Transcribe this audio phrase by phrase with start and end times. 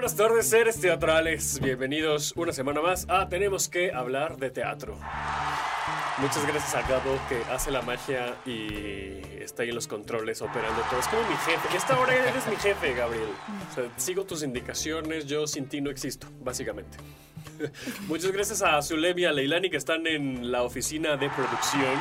[0.00, 1.60] Buenas tardes, seres teatrales.
[1.60, 4.96] Bienvenidos una semana más a Tenemos que hablar de teatro.
[6.16, 10.80] Muchas gracias a Gabo que hace la magia y está ahí en los controles operando
[10.88, 11.00] todo.
[11.00, 11.76] Es como mi jefe.
[11.76, 13.28] Esta hora eres mi jefe, Gabriel.
[13.70, 16.96] O sea, sigo tus indicaciones, yo sin ti no existo, básicamente.
[18.08, 21.94] Muchas gracias a Zulem y a Leilani que están en la oficina de producción.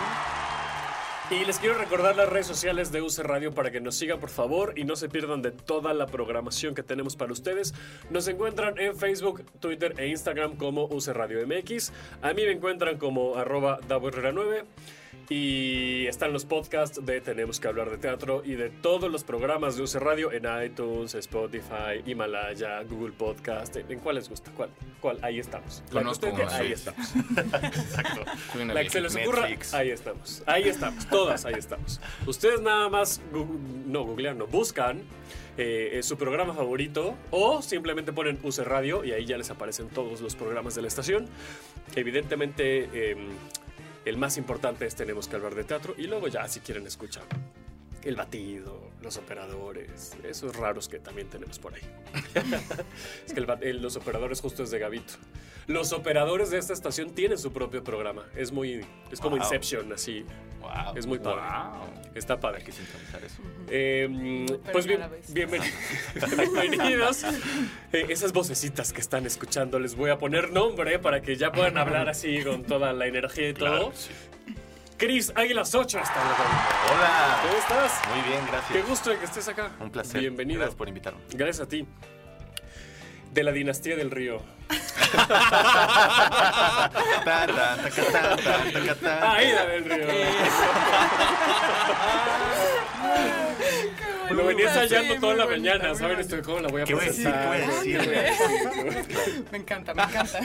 [1.32, 4.32] Y les quiero recordar las redes sociales de UC Radio para que nos sigan por
[4.32, 7.76] favor y no se pierdan de toda la programación que tenemos para ustedes.
[8.10, 11.92] Nos encuentran en Facebook, Twitter e Instagram como UC Radio MX.
[12.24, 14.64] A mí me encuentran como arroba Davo Herrera 9.
[15.30, 19.76] Y están los podcasts de Tenemos que hablar de teatro y de todos los programas
[19.78, 23.76] de UC Radio en iTunes, Spotify, Himalaya, Google Podcast.
[23.76, 24.52] ¿En cuál les gusta?
[24.58, 24.70] ¿Cuál?
[25.00, 25.20] ¿Cuál?
[25.22, 25.84] Ahí estamos.
[25.92, 26.74] La que Conozco uno, Ahí sí.
[26.74, 27.14] estamos.
[27.64, 28.26] Exacto.
[28.74, 29.74] La que se les ocurra, Netflix.
[29.74, 30.44] ahí estamos.
[30.48, 32.02] Ahí estamos, todas ahí estamos.
[32.26, 33.48] Ustedes nada más, gu-
[33.86, 35.00] no, googlean, no, buscan
[35.58, 39.90] eh, eh, su programa favorito o simplemente ponen UC Radio y ahí ya les aparecen
[39.90, 41.28] todos los programas de la estación.
[41.96, 43.16] Evidentemente, eh,
[44.10, 47.24] el más importante es Tenemos que hablar de teatro y luego ya si quieren escuchar
[48.04, 51.82] el batido, los operadores, esos raros que también tenemos por ahí.
[53.26, 55.14] es que el el- los operadores justo es de Gavito.
[55.68, 58.26] Los operadores de esta estación tienen su propio programa.
[58.36, 59.46] Es muy, es como Wow.
[59.46, 60.26] Inception, así.
[60.62, 60.98] Wow.
[60.98, 61.42] Es muy padre.
[61.42, 61.88] Wow.
[62.16, 62.58] Está padre.
[62.60, 63.38] Hay que sintonizar eso.
[63.70, 65.32] Eh, pues bien, la vez.
[65.32, 65.72] bienveni-
[66.60, 67.24] bienvenidos.
[67.94, 71.78] Eh, esas vocecitas que están escuchando, les voy a poner nombre para que ya puedan
[71.78, 73.70] hablar así con toda la energía y todo.
[73.70, 74.10] Claro, sí.
[75.00, 76.34] Cris Águilas 8 está en la
[76.94, 77.40] Hola.
[77.42, 78.02] ¿Cómo estás?
[78.10, 78.74] Muy bien, gracias.
[78.74, 79.72] Qué gusto de que estés acá.
[79.80, 80.20] Un placer.
[80.20, 80.60] Bienvenido.
[80.60, 81.22] Gracias por invitarme.
[81.32, 81.88] Gracias a ti.
[83.32, 84.42] De la dinastía del río.
[87.24, 87.50] Tan.
[89.24, 90.06] Aida del río.
[94.32, 96.20] Lo venía ensayando toda la mañana, ¿saben?
[96.20, 97.26] Esto, ¿Cómo la voy a ¿Qué voy a decir?
[97.26, 99.46] ¿Qué voy a decir?
[99.52, 100.40] Me encanta, me encanta.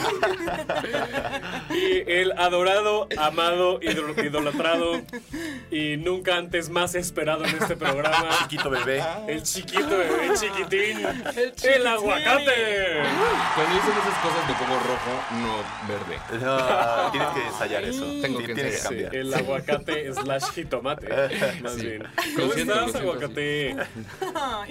[1.70, 1.83] Y
[2.20, 5.00] el adorado, amado, idol- idolatrado
[5.70, 8.28] y nunca antes más esperado en este programa.
[8.42, 9.02] Chiquito bebé.
[9.28, 10.98] El chiquito bebé, el chiquitín,
[11.64, 13.02] el, aguacate.
[13.54, 16.44] Cuando dicen esas cosas me pongo rojo, no verde.
[16.44, 18.04] No, tienes que ensayar eso.
[18.22, 18.90] Tengo que tienes ensayar.
[19.10, 19.16] cambiar.
[19.16, 21.08] El aguacate slash jitomate,
[21.62, 21.86] más Sí.
[21.86, 22.02] bien.
[22.36, 23.76] ¿Cómo siento, estás, siento, aguacate?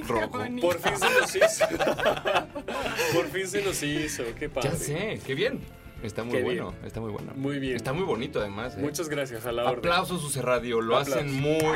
[0.08, 0.32] Rojo.
[0.62, 1.66] Por fin se nos hizo.
[3.14, 4.70] Por fin se nos hizo, qué padre.
[4.72, 5.60] Ya sé, qué bien.
[6.04, 6.86] Está muy Qué bueno, bien.
[6.86, 7.32] está muy bueno.
[7.36, 7.76] Muy bien.
[7.78, 8.74] Está muy bonito además.
[8.76, 8.80] ¿eh?
[8.82, 9.78] Muchas gracias a la orden.
[9.80, 11.16] Aplausos UC Radio, lo Aplausos.
[11.24, 11.74] hacen muy bien.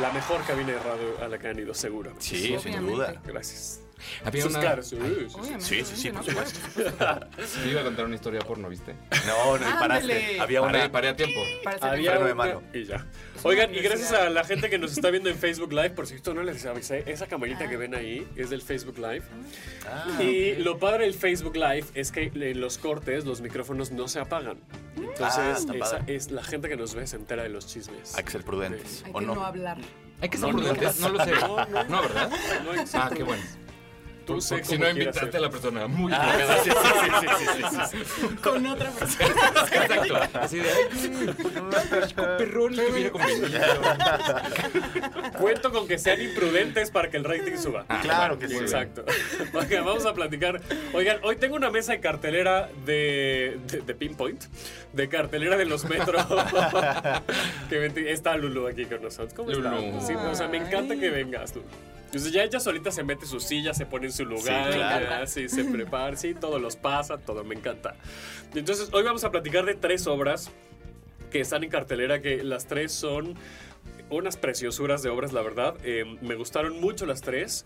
[0.00, 2.12] La mejor cabina de radio a la que han ido, seguro.
[2.18, 3.20] Sí, sin duda.
[3.24, 3.80] Gracias.
[4.24, 4.62] Había Sus una...
[4.62, 5.60] caras, sí, Ay, sí, sí.
[5.60, 6.58] Sí, sí, sí, por supuesto.
[7.62, 8.94] te iba a contar una historia porno, ¿viste?
[9.26, 10.12] No, no, y paraste.
[10.14, 10.40] Ándale.
[10.40, 10.90] Había una.
[10.90, 11.40] paré a tiempo.
[11.82, 12.62] Había de una- mano.
[12.72, 13.04] y ya.
[13.42, 16.34] Oigan, y gracias a la gente que nos está viendo en Facebook Live, por cierto,
[16.34, 19.22] no les avisé, esa camarita que ven ahí es del Facebook Live.
[19.88, 24.08] Ah, y lo padre del Facebook Live es que en los cortes los micrófonos no
[24.08, 24.58] se apagan.
[24.70, 28.14] Ah, Entonces, está esa es la gente que nos ve se entera de los chismes.
[28.14, 29.02] Hay que ser prudentes.
[29.06, 29.34] Hay ¿O que no?
[29.36, 29.78] no hablar.
[30.20, 31.32] Hay que ser No, prudentes, no, lo sé.
[31.88, 32.30] No, ¿verdad?
[32.92, 33.42] Ah, qué bueno.
[34.38, 35.36] Tú cómo no invitaste ser.
[35.36, 38.36] a la persona muy Ah, sí, sí, sí, sí, sí, sí, sí.
[38.42, 39.26] Con otra persona.
[39.72, 40.38] Exacto.
[40.38, 41.34] Así de,
[42.38, 43.22] perrón que viene con.
[45.38, 47.84] Cuento con que sean imprudentes para que el rating suba.
[48.02, 48.56] Claro que sí.
[48.56, 49.04] Exacto.
[49.54, 50.60] Oigan, vamos a platicar.
[50.92, 54.44] Oigan, hoy tengo una mesa de cartelera de, de, de Pinpoint,
[54.92, 56.26] de cartelera de los metros.
[57.68, 59.34] que está Lulu aquí con nosotros.
[59.34, 59.68] ¿Cómo Lulu.
[59.68, 60.06] está?
[60.06, 61.66] Sí, o sea, me encanta que vengas, Lulu.
[62.10, 65.06] Entonces ya ella solita se mete su silla, se pone en su lugar, Sí, claro.
[65.08, 67.94] ya, sí, se prepara, sí, todos los pasa, todo me encanta.
[68.52, 70.50] Entonces hoy vamos a platicar de tres obras
[71.30, 73.36] que están en cartelera, que las tres son
[74.08, 75.76] unas preciosuras de obras, la verdad.
[75.84, 77.64] Eh, me gustaron mucho las tres.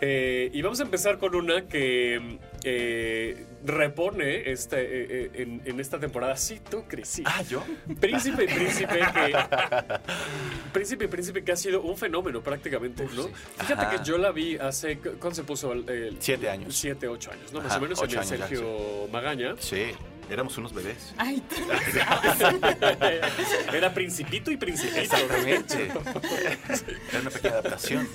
[0.00, 5.80] Eh, y vamos a empezar con una que eh, repone este, eh, eh, en, en
[5.80, 6.36] esta temporada.
[6.36, 7.22] Sí, tú, Cris, sí.
[7.26, 7.64] Ah, ¿yo?
[8.00, 9.34] Príncipe y Príncipe que
[10.72, 13.28] Príncipe y Príncipe que ha sido un fenómeno prácticamente, ¿no?
[13.58, 13.90] Fíjate Ajá.
[13.90, 15.72] que yo la vi hace ¿cuándo se puso?
[15.72, 16.76] El, Siete años.
[16.76, 17.60] Siete, ocho años, ¿no?
[17.60, 19.54] Más o menos en el ya, Sergio Magaña.
[19.58, 19.86] Sí,
[20.30, 21.14] éramos unos bebés.
[21.16, 21.56] Ay, tú-
[23.72, 24.98] Era Principito y Principito.
[25.00, 25.86] Exactamente.
[27.10, 28.08] Era una pequeña adaptación.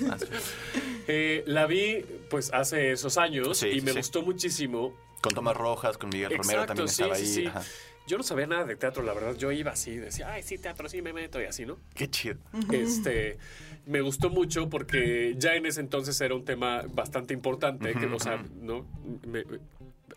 [1.06, 3.98] Eh, la vi pues hace esos años Sí, y sí, me sí.
[3.98, 4.94] gustó muchísimo.
[5.20, 7.28] Con Tomás Rojas, con Miguel Romero también sí, estaba sí, ahí.
[7.28, 7.46] sí.
[7.46, 7.62] Ajá.
[8.06, 9.34] Yo no sabía nada de teatro, la verdad.
[9.36, 11.78] Yo iba así, decía, ay, sí, teatro, sí, me meto y así, ¿no?
[11.94, 12.36] Qué chido.
[12.70, 13.38] Este,
[13.86, 18.20] me gustó mucho porque ya en ese entonces era un tema bastante importante, que, o
[18.20, 18.86] sea, ¿no?
[19.26, 19.44] Me-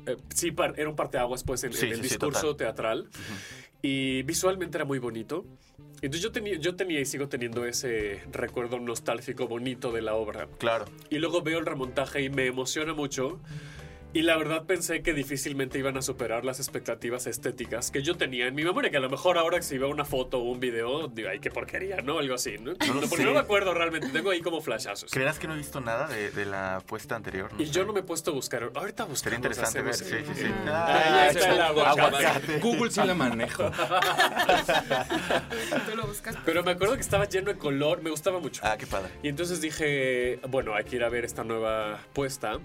[0.07, 2.57] eh, sí, era un parteaguas, pues, en, Sí, en el sí, sí, discurso total.
[2.57, 3.09] teatral.
[3.81, 5.45] Y visualmente era muy bonito.
[6.01, 10.48] Entonces yo tenía, yo tenía y sigo teniendo ese recuerdo nostálgico bonito de la obra.
[10.57, 10.86] Claro.
[11.09, 13.39] Y luego veo el remontaje y me emociona mucho.
[14.18, 18.48] Y la verdad pensé que difícilmente iban a superar las expectativas estéticas que yo tenía
[18.48, 21.08] en mi memoria, que a lo mejor ahora si veo una foto o un video,
[21.08, 22.18] digo, ay, qué porquería, ¿no?
[22.18, 22.72] Algo así, ¿no?
[22.72, 23.25] lo porque sé.
[23.25, 25.12] no me acuerdo realmente, tengo ahí como flashazos.
[25.12, 27.52] ¿Creerás que no he visto nada de, de la puesta anterior?
[27.60, 27.74] Y sé.
[27.74, 28.72] yo no me he puesto a buscar.
[28.74, 29.19] Ahorita buscamos.
[29.19, 29.94] Sería interesante ver.
[29.94, 30.48] Sí, sí, sí.
[30.66, 32.58] Ah, ahí está el aguacate.
[32.58, 33.69] Google sí la manejo.
[35.92, 36.36] tú lo buscas.
[36.44, 38.64] Pero me acuerdo que estaba lleno de color, me gustaba mucho.
[38.66, 39.12] Ah, qué padre.
[39.22, 42.58] Y entonces dije, bueno, hay que ir a ver esta nueva puesta.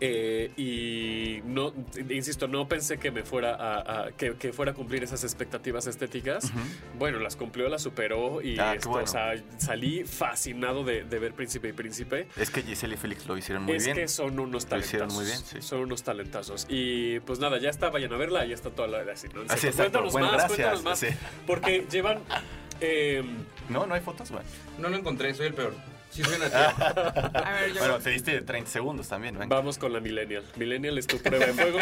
[0.00, 1.72] Eh, y no,
[2.10, 5.86] insisto, no pensé que me fuera a, a- que, que fuera a cumplir esas expectativas
[5.86, 6.52] estéticas.
[6.98, 9.04] Bueno, las cumplió, las superó y Ah, esto, bueno.
[9.04, 12.28] o sea, salí fascinado de, de ver Príncipe y Príncipe.
[12.36, 13.96] Es que Giselle y Félix lo hicieron muy es bien.
[13.96, 14.86] que son unos Lo talentazos.
[14.86, 15.62] hicieron muy bien, sí.
[15.62, 16.66] Son unos talentazos.
[16.68, 19.42] Y pues nada, ya está, vayan a verla, ya está toda la así, ¿no?
[19.48, 20.00] Ah, sí, exacto.
[20.00, 20.98] cuéntanos Bueno, más, gracias, cuéntanos más.
[20.98, 21.06] sí.
[21.46, 22.18] Porque llevan.
[22.80, 23.24] eh,
[23.70, 24.46] No, no hay fotos, bueno.
[24.78, 25.74] No lo encontré, soy el peor.
[26.16, 26.70] Sí, soy una tía.
[27.34, 27.80] A ver, yo.
[27.80, 29.54] Bueno, te diste 30 segundos también, venga.
[29.54, 30.44] vamos con la Millennial.
[30.56, 31.78] Millennial es tu prueba de fuego.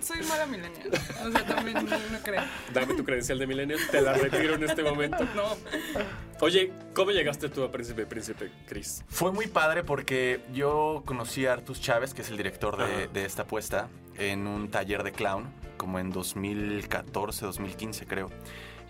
[0.00, 0.90] Soy mala milenial.
[1.26, 2.42] O sea, también no, no creo.
[2.72, 5.18] Dame tu credencial de Millennial, te la retiro en este momento.
[5.34, 5.56] No.
[6.40, 9.02] Oye, ¿cómo llegaste tú a Príncipe Príncipe, Chris?
[9.08, 13.24] Fue muy padre porque yo conocí a Artus Chávez, que es el director de, de
[13.24, 18.30] esta puesta, en un taller de clown, como en 2014, 2015 creo.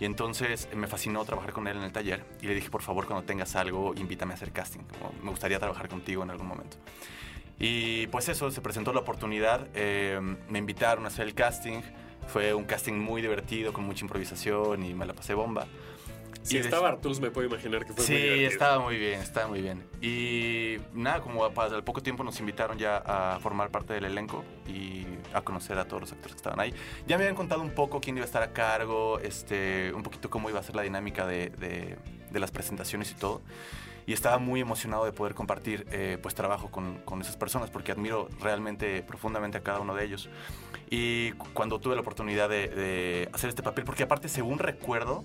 [0.01, 3.07] Y entonces me fascinó trabajar con él en el taller y le dije, por favor,
[3.07, 4.81] cuando tengas algo, invítame a hacer casting.
[5.23, 6.77] me gustaría trabajar contigo en algún momento.
[7.59, 11.81] Y pues eso, se presentó la oportunidad, eh, me invitaron a hacer el casting.
[12.29, 15.67] Fue un casting muy divertido, con mucha improvisación y me la pasé bomba.
[16.43, 18.51] Si des- estaba Artus, me puedo imaginar que fue Sí, muy divertido.
[18.51, 19.85] estaba muy bien, estaba muy bien.
[20.01, 25.07] Y nada, como al poco tiempo nos invitaron ya a formar parte del elenco y
[25.35, 26.73] a conocer a todos los actores que estaban ahí.
[27.07, 30.31] Ya me habían contado un poco quién iba a estar a cargo, este, un poquito
[30.31, 31.99] cómo iba a ser la dinámica de, de-
[32.31, 33.43] de las presentaciones y todo.
[34.07, 37.93] Y estaba muy emocionado de poder compartir eh, pues trabajo con, con esas personas porque
[37.93, 40.31] admiro realmente profundamente a cada uno de ellos.
[40.89, 45.25] Y cu- cuando tuve la oportunidad de, de hacer este papel, porque aparte según recuerdo,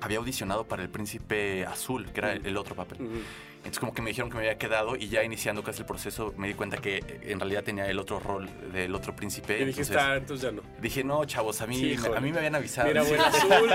[0.00, 2.98] había audicionado para el Príncipe Azul, que era el, el otro papel.
[3.58, 6.32] Entonces como que me dijeron que me había quedado y ya iniciando casi el proceso
[6.38, 9.54] me di cuenta que eh, en realidad tenía el otro rol del otro príncipe.
[9.60, 10.62] Y dijiste, Entonces, ah, entonces ya no.
[10.80, 12.88] dije, no, chavos, a mí, Sí, me, a mí me habían avisado.
[12.88, 13.10] Mira, Sí.
[13.10, 13.70] buen azul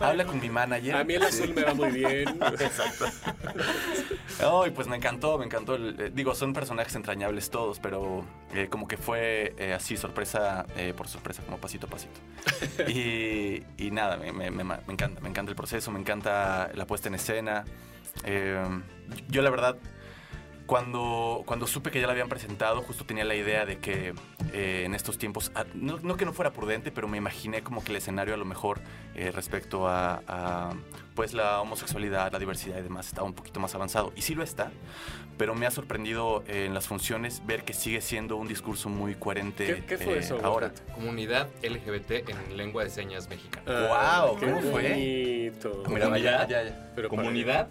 [0.00, 0.04] o...
[0.04, 0.96] Habla con mi manager.
[0.96, 1.42] A mí el Sí.
[1.44, 2.38] azul me va muy bien.
[4.40, 5.76] No, y pues me encantó, me encantó.
[5.76, 10.66] el- eh, digo, son personajes entrañables todos, pero eh, como que fue eh, así, sorpresa
[10.76, 12.20] eh, por sorpresa, como pasito a pasito.
[12.88, 17.08] y, y nada, me- me- me encanta, me encanta el proceso, me encanta la puesta
[17.08, 17.64] en escena.
[18.24, 18.62] Eh,
[19.28, 19.76] yo la verdad,
[20.66, 24.14] cuando, cuando supe que ya la habían presentado, justo tenía la idea de que
[24.52, 27.84] eh, en estos tiempos, ah, no, no que no fuera prudente, pero me imaginé como
[27.84, 28.80] que el escenario a lo mejor
[29.14, 30.70] eh, respecto a, a,
[31.14, 34.12] pues la homosexualidad, la diversidad y demás estaba un poquito más avanzado.
[34.16, 34.72] Y sí lo está,
[35.38, 39.14] pero me ha sorprendido eh, en las funciones ver que sigue siendo un discurso muy
[39.14, 40.40] coherente ¿Qué, qué fue eh, eso?
[40.42, 40.72] ahora.
[40.94, 43.86] Comunidad LGBT en lengua de señas mexicana.
[43.86, 44.90] Guau, qué ¿cómo fue?
[44.90, 45.84] bonito.
[45.90, 46.92] Mira, ya, ya.
[46.96, 47.68] Pero para- Comunidad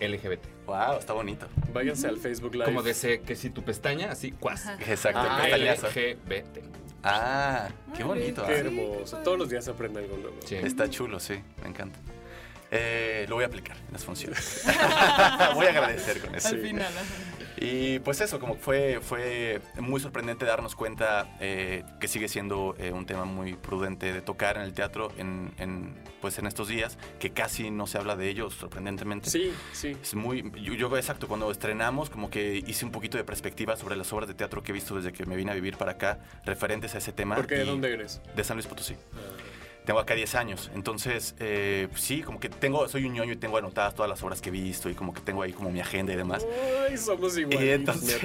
[0.00, 0.66] LGBT.
[0.66, 1.46] Wow, está bonito.
[1.72, 2.64] Váyanse al Facebook Live.
[2.66, 4.66] Como de que si tu pestaña, así, cuas.
[4.86, 5.46] Exacto, Ah.
[5.48, 6.62] LGBT.
[7.02, 8.44] Ah, qué bonito.
[8.44, 8.58] Qué ah.
[8.58, 9.18] hermoso.
[9.18, 10.36] Todos los días se aprende algo nuevo.
[10.44, 10.56] Sí.
[10.56, 11.98] Está chulo, sí, me encanta.
[12.70, 14.64] Eh, lo voy a aplicar en las funciones.
[15.54, 16.48] voy a agradecer con eso.
[16.48, 16.86] Al final.
[16.86, 17.35] ajá.
[17.58, 22.92] Y pues eso, como fue, fue muy sorprendente darnos cuenta eh, que sigue siendo eh,
[22.92, 26.98] un tema muy prudente de tocar en el teatro en, en, pues en estos días,
[27.18, 29.30] que casi no se habla de ellos, sorprendentemente.
[29.30, 29.96] Sí, sí.
[30.00, 33.96] Es muy, yo, yo, exacto, cuando estrenamos como que hice un poquito de perspectiva sobre
[33.96, 36.18] las obras de teatro que he visto desde que me vine a vivir para acá,
[36.44, 37.36] referentes a ese tema.
[37.36, 37.56] ¿Por qué?
[37.56, 38.20] ¿De dónde eres?
[38.34, 38.94] De San Luis Potosí.
[39.14, 39.55] Ah.
[39.86, 43.56] Tengo acá 10 años, entonces eh, sí, como que tengo, soy un ñoño y tengo
[43.56, 46.12] anotadas todas las obras que he visto y como que tengo ahí como mi agenda
[46.12, 46.44] y demás.
[46.90, 47.62] Ay, somos iguales.
[47.62, 48.20] Y entonces,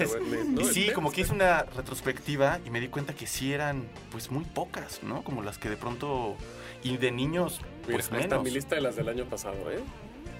[0.59, 4.31] y sí, como que hice una retrospectiva y me di cuenta que sí eran pues
[4.31, 5.23] muy pocas, ¿no?
[5.23, 6.35] Como las que de pronto,
[6.83, 8.43] y de niños, Mira, pues está menos.
[8.43, 9.79] mi lista de las del año pasado, ¿eh?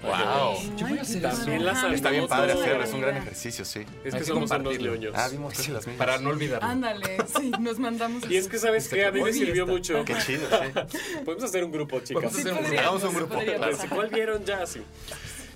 [0.02, 0.76] Wow.
[0.76, 1.22] Yo voy a hacer.
[1.22, 3.80] También las Está bien padre hacerlo, es un gran ejercicio, sí.
[4.04, 5.14] Es que que somos unos leoños.
[5.16, 6.06] Ah, vimos casi las mismas.
[6.06, 6.68] Para no olvidarlo.
[6.68, 8.28] Ándale, sí, nos mandamos.
[8.28, 9.06] Y es que, ¿sabes qué?
[9.06, 9.72] A mí me sirvió esta.
[9.72, 10.04] mucho.
[10.04, 10.98] Qué chido, sí.
[11.24, 12.14] Podemos hacer un grupo, chicas.
[12.22, 12.68] Podemos hacer un grupo.
[12.68, 13.62] podríamos, Hagamos un grupo.
[13.78, 14.66] Pues, ¿Cuál vieron ya?
[14.66, 14.82] Sí.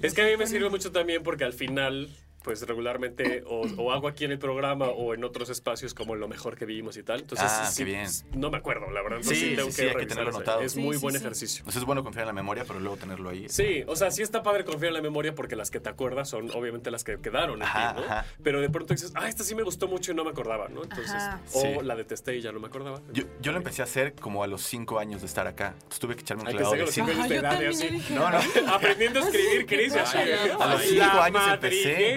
[0.03, 2.09] Es que a mí me sirve mucho también porque al final,
[2.47, 6.29] pues regularmente o, o hago aquí en el programa o en otros espacios como lo
[6.29, 7.19] mejor que vimos y tal.
[7.21, 8.07] Entonces, Ah, sí, qué bien.
[8.35, 9.19] no me acuerdo, la verdad.
[9.23, 10.61] Sí, sí, tengo sí, sí, que hay que tenerlo anotado.
[10.61, 11.59] Es muy buen ejercicio.
[11.61, 13.49] Entonces es bueno confiar en la memoria, pero luego tenerlo ahí.
[13.49, 16.29] Sí, o sea, sí está padre confiar en la memoria porque las que te acuerdas
[16.29, 18.07] son obviamente las que quedaron en Ajá, ti, ¿no?
[18.07, 18.27] ajá.
[18.45, 20.85] Pero de pronto dices, ah, esta sí me gustó mucho y no me acordaba, ¿no?
[20.85, 21.41] Entonces, Ajá.
[21.53, 23.01] o la detesté y ya no me acordaba.
[23.13, 25.73] Yo, yo lo empecé a hacer como a los 5 años de estar acá.
[25.75, 28.39] Entonces tuve que echarme un clavado de cinco cinco años edad No, no.
[28.73, 29.95] Aprendiendo a escribir, Cris.
[29.97, 32.15] A los 5 años empecé.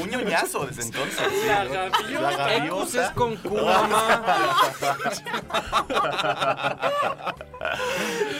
[0.00, 1.18] Un ñoñazo desde entonces.
[1.30, 1.64] sí, La.
[1.64, 4.54] La es con mamá.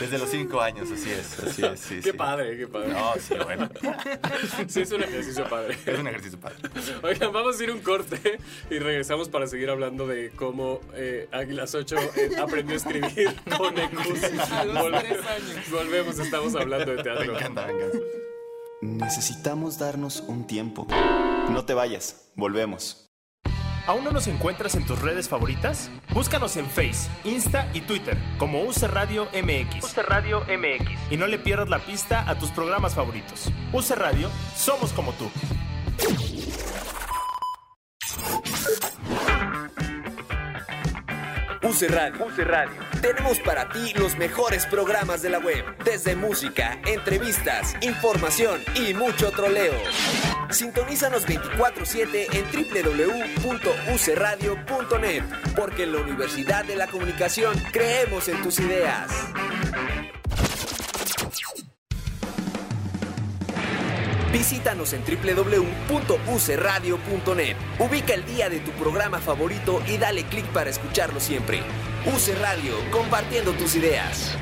[0.01, 1.39] Desde los 5 años, así es.
[1.41, 2.17] Así es, sí, Qué sí.
[2.17, 2.89] padre, qué padre.
[2.89, 3.69] No, sí, bueno.
[4.69, 5.77] Sí, es un ejercicio padre.
[5.85, 6.57] Es un ejercicio padre.
[7.03, 8.39] Oigan, vamos a ir un corte
[8.71, 13.77] y regresamos para seguir hablando de cómo eh, Águilas 8 eh, aprendió a escribir con
[13.79, 14.23] Ecus.
[14.53, 15.71] A los Volve- tres años.
[15.71, 17.37] Volvemos, estamos hablando de Me teatro.
[17.37, 17.99] encanta, me encanta.
[18.81, 20.87] Necesitamos darnos un tiempo.
[21.51, 23.07] No te vayas, volvemos.
[23.89, 25.91] ¿Aún no nos encuentras en tus redes favoritas?
[26.13, 29.83] Búscanos en Face, Insta y Twitter como UC Radio MX.
[29.83, 31.11] UC Radio MX.
[31.11, 33.51] Y no le pierdas la pista a tus programas favoritos.
[33.73, 35.29] UC Radio, somos como tú.
[41.69, 42.27] UC Radio.
[43.03, 49.31] Tenemos para ti los mejores programas de la web, desde música, entrevistas, información y mucho
[49.33, 49.75] troleo.
[50.51, 52.45] Sintonízanos 24/7 en
[53.45, 59.11] www.ucradio.net, porque en la Universidad de la Comunicación creemos en tus ideas.
[64.39, 67.57] Visítanos en www.ucradio.net.
[67.81, 71.61] Ubica el día de tu programa favorito y dale clic para escucharlo siempre.
[72.07, 74.39] UC Radio, compartiendo tus ideas.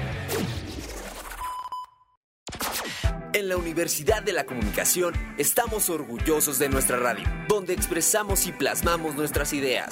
[3.33, 9.15] En la Universidad de la Comunicación estamos orgullosos de nuestra radio, donde expresamos y plasmamos
[9.15, 9.89] nuestras ideas.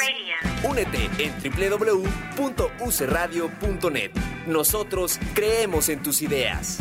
[0.65, 4.11] Únete en www.ucradio.net.
[4.47, 6.81] Nosotros creemos en tus ideas.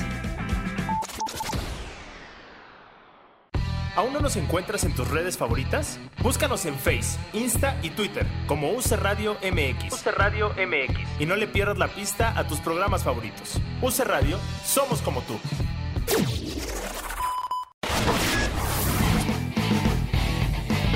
[3.96, 6.00] ¿Aún no nos encuentras en tus redes favoritas?
[6.24, 9.94] Búscanos en Face, Insta y Twitter como UC Radio MX.
[9.94, 11.22] UC Radio MX.
[11.22, 13.62] Y no le pierdas la pista a tus programas favoritos.
[13.84, 15.40] UC Radio, somos como tú.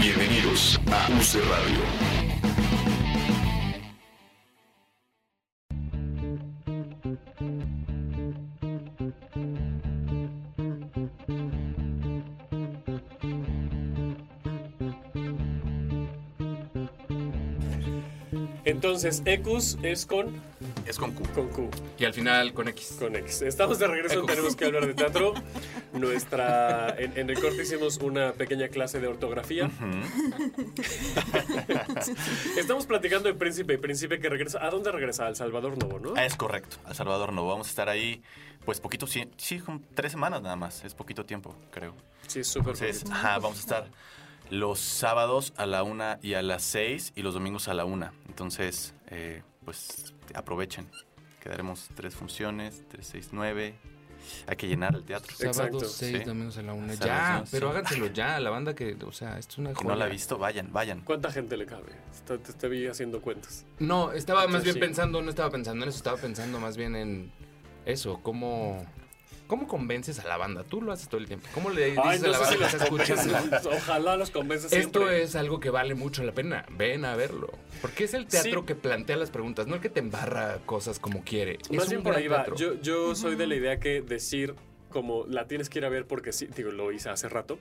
[0.01, 2.16] Bienvenidos a UC Radio.
[18.67, 20.41] Entonces, Ecus es con,
[20.85, 21.23] Es con Q.
[21.33, 22.97] con Q, Y al final con X.
[22.99, 23.41] con X.
[23.43, 24.27] Estamos de regreso, Ecus.
[24.29, 25.33] tenemos que hablar de teatro.
[25.93, 29.71] Nuestra, en, en el corte hicimos una pequeña clase de ortografía.
[32.57, 34.61] Estamos platicando de Príncipe y Príncipe que regresa.
[34.65, 35.27] ¿A dónde regresa?
[35.27, 36.13] Al Salvador Novo, ¿no?
[36.17, 37.47] Ah, Es correcto, a Salvador no.
[37.47, 38.21] Vamos a estar ahí,
[38.65, 39.23] pues poquito, sí,
[39.95, 40.83] tres semanas nada más.
[40.83, 41.93] Es poquito tiempo, creo.
[42.27, 43.17] Sí, súper Entonces, bonito.
[43.17, 43.87] ajá, vamos a estar
[44.49, 48.11] los sábados a la una y a las seis y los domingos a la una.
[48.41, 50.87] Entonces, eh, pues aprovechen.
[51.41, 53.73] Quedaremos tres funciones, tres, seis, nueve.
[54.45, 55.31] Hay que llenar el teatro.
[55.31, 56.23] Exacto, Sábado 6, sí.
[56.23, 56.93] domingos a la una.
[56.93, 57.71] Sábado, Ya, pero sí.
[57.77, 58.39] háganselo ya.
[58.39, 59.89] La banda que, o sea, esto es una Si joya.
[59.89, 61.01] no la ha visto, vayan, vayan.
[61.01, 61.93] ¿Cuánta gente le cabe?
[62.27, 63.65] Te, te, te vi haciendo cuentas.
[63.79, 64.79] No, estaba más Sí, bien sí.
[64.81, 67.31] pensando, no estaba pensando en eso, estaba pensando más bien en
[67.87, 68.85] eso, cómo,
[69.47, 70.63] cómo convences a la banda.
[70.63, 71.47] Tú lo haces todo el tiempo.
[71.53, 73.69] ¿Cómo le dices Ay, a no la sé si banda que está escuchando?
[73.71, 75.21] Ojalá los convences Esto siempre.
[75.23, 76.65] es algo que vale mucho la pena.
[76.77, 77.49] Ven a verlo.
[77.81, 78.65] Porque es el teatro Sí.
[78.65, 81.59] que plantea las preguntas, no el que te embarra cosas como quiere.
[81.61, 82.45] es Más un bien por gran ahí va.
[82.55, 84.53] Yo, yo soy de la idea que decir
[84.89, 87.59] como la tienes que ir a ver porque sí, digo, lo hice hace rato.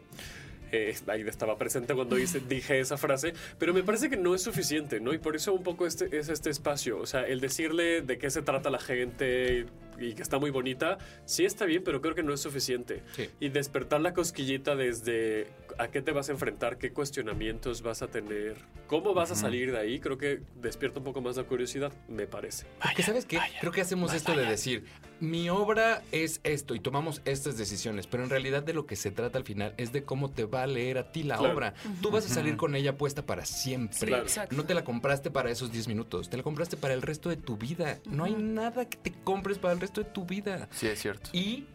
[0.72, 4.42] Eh, ahí estaba presente cuando hice- dije esa frase, pero me parece que no es
[4.42, 5.12] suficiente, ¿no?
[5.14, 8.30] Y por eso un poco este es este espacio, o sea, el decirle de qué
[8.30, 9.66] se trata la gente
[10.00, 13.02] y, que está muy bonita, sí está bien, pero creo que no es suficiente.
[13.14, 13.28] Sí.
[13.40, 15.48] Y despertar la cosquillita desde
[15.78, 19.42] a qué te vas a enfrentar, qué cuestionamientos vas a tener, cómo vas a Ujú.
[19.42, 22.66] salir de ahí, creo que despierta un poco más la curiosidad, me parece.
[22.82, 24.84] Porque sabes qué, creo que hacemos esto de decir,
[25.20, 29.10] mi obra es esto y tomamos estas decisiones, pero en realidad de lo que se
[29.10, 31.54] trata al final es de cómo te va a leer a ti la Claro.
[31.54, 31.74] obra.
[32.02, 34.06] Tú vas a salir con ella puesta para siempre.
[34.08, 34.22] Claro.
[34.24, 34.56] Exacto.
[34.56, 37.36] No te la compraste para esos 10 minutos, te la compraste para el resto de
[37.36, 37.98] tu vida.
[38.06, 40.68] No hay nada que te compres para el resto de tu vida.
[40.70, 41.30] Sí, es cierto.
[41.32, 41.66] Y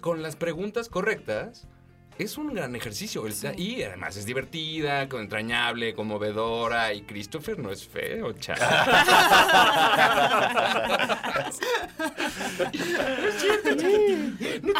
[0.00, 1.66] con las preguntas correctas,
[2.22, 3.26] es un gran ejercicio.
[3.26, 6.92] El- Y además es divertida, entrañable, conmovedora.
[6.92, 8.70] Y Christopher no es feo, chaval.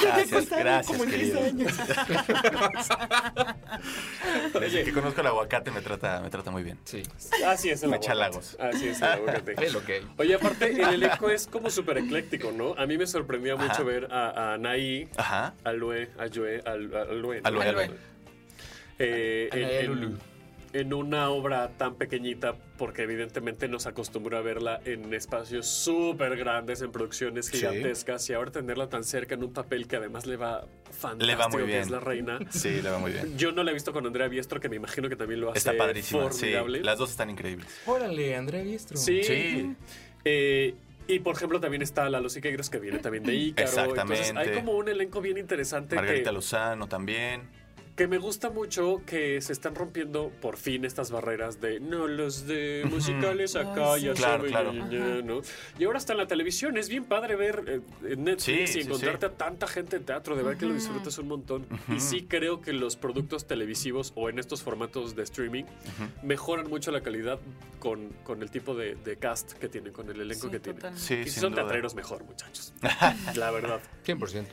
[0.02, 1.40] Gracias, gracias, querido.
[4.60, 6.78] Desde que conozco el aguacate me trata, me trata muy bien.
[6.84, 7.02] Sí.
[7.46, 8.38] Así es el Me echa aguacate.
[8.58, 9.54] Así es el aguacate.
[9.64, 10.06] Es lo que hay.
[10.18, 12.74] Oye, aparte, el elenco es como súper ecléctico, ¿no?
[12.76, 13.66] A mí me sorprendió Ajá.
[13.66, 15.54] mucho ver a, a Anaí, Ajá.
[15.64, 17.29] a Lue, a Joe, a, a Lue.
[17.38, 17.48] ¿No?
[17.48, 17.90] Alue, alue.
[18.98, 19.48] Eh,
[20.72, 26.80] en- una obra tan pequeñita, porque evidentemente nos acostumbra a verla en espacios súper grandes,
[26.80, 27.56] en producciones Sí.
[27.58, 31.34] gigantescas, y ahora tenerla tan cerca en un papel que además le va fantástico, Le
[31.34, 31.80] va muy que bien.
[31.80, 32.38] es la reina.
[32.50, 33.36] Sí, le va muy bien.
[33.36, 35.58] Yo no la he visto con Andrea Biestro, que me imagino que también lo hace
[35.58, 36.30] Está padrísima.
[36.30, 36.84] Sí, formidable.
[36.84, 37.66] las dos están increíbles.
[37.86, 38.96] Órale, Andrea Biestro.
[38.96, 39.24] Sí.
[39.24, 39.74] Sí.
[40.24, 40.74] Eh,
[41.14, 43.68] y por ejemplo también está Lalo Siqueiros que viene también de Ícaro.
[43.68, 44.28] Exactamente.
[44.28, 47.42] Entonces hay como un elenco bien interesante Margarita que, Lozano también.
[48.00, 52.46] Que me gusta mucho que se están rompiendo por fin estas barreras de no, los
[52.46, 54.22] de musicales acá ya sí.
[54.22, 54.72] Claro, saben, claro.
[54.72, 55.42] ña, ¿no?
[55.78, 56.78] Y ahora está en la televisión.
[56.78, 59.32] Es bien padre ver eh, Netflix Sí, y sí, encontrarte sí.
[59.34, 61.66] a tanta gente en teatro, de ver que lo disfrutas un montón.
[61.94, 65.64] Y sí creo que los productos televisivos o en estos formatos de streaming
[66.22, 67.38] mejoran mucho la calidad
[67.80, 70.96] con, con el tipo de, de cast que tienen, con el elenco Sí, que tienen.
[70.96, 71.64] Sí, y si son duda.
[71.64, 72.72] teatreros, mejor, muchachos.
[73.36, 73.80] la verdad.
[74.06, 74.46] 100%.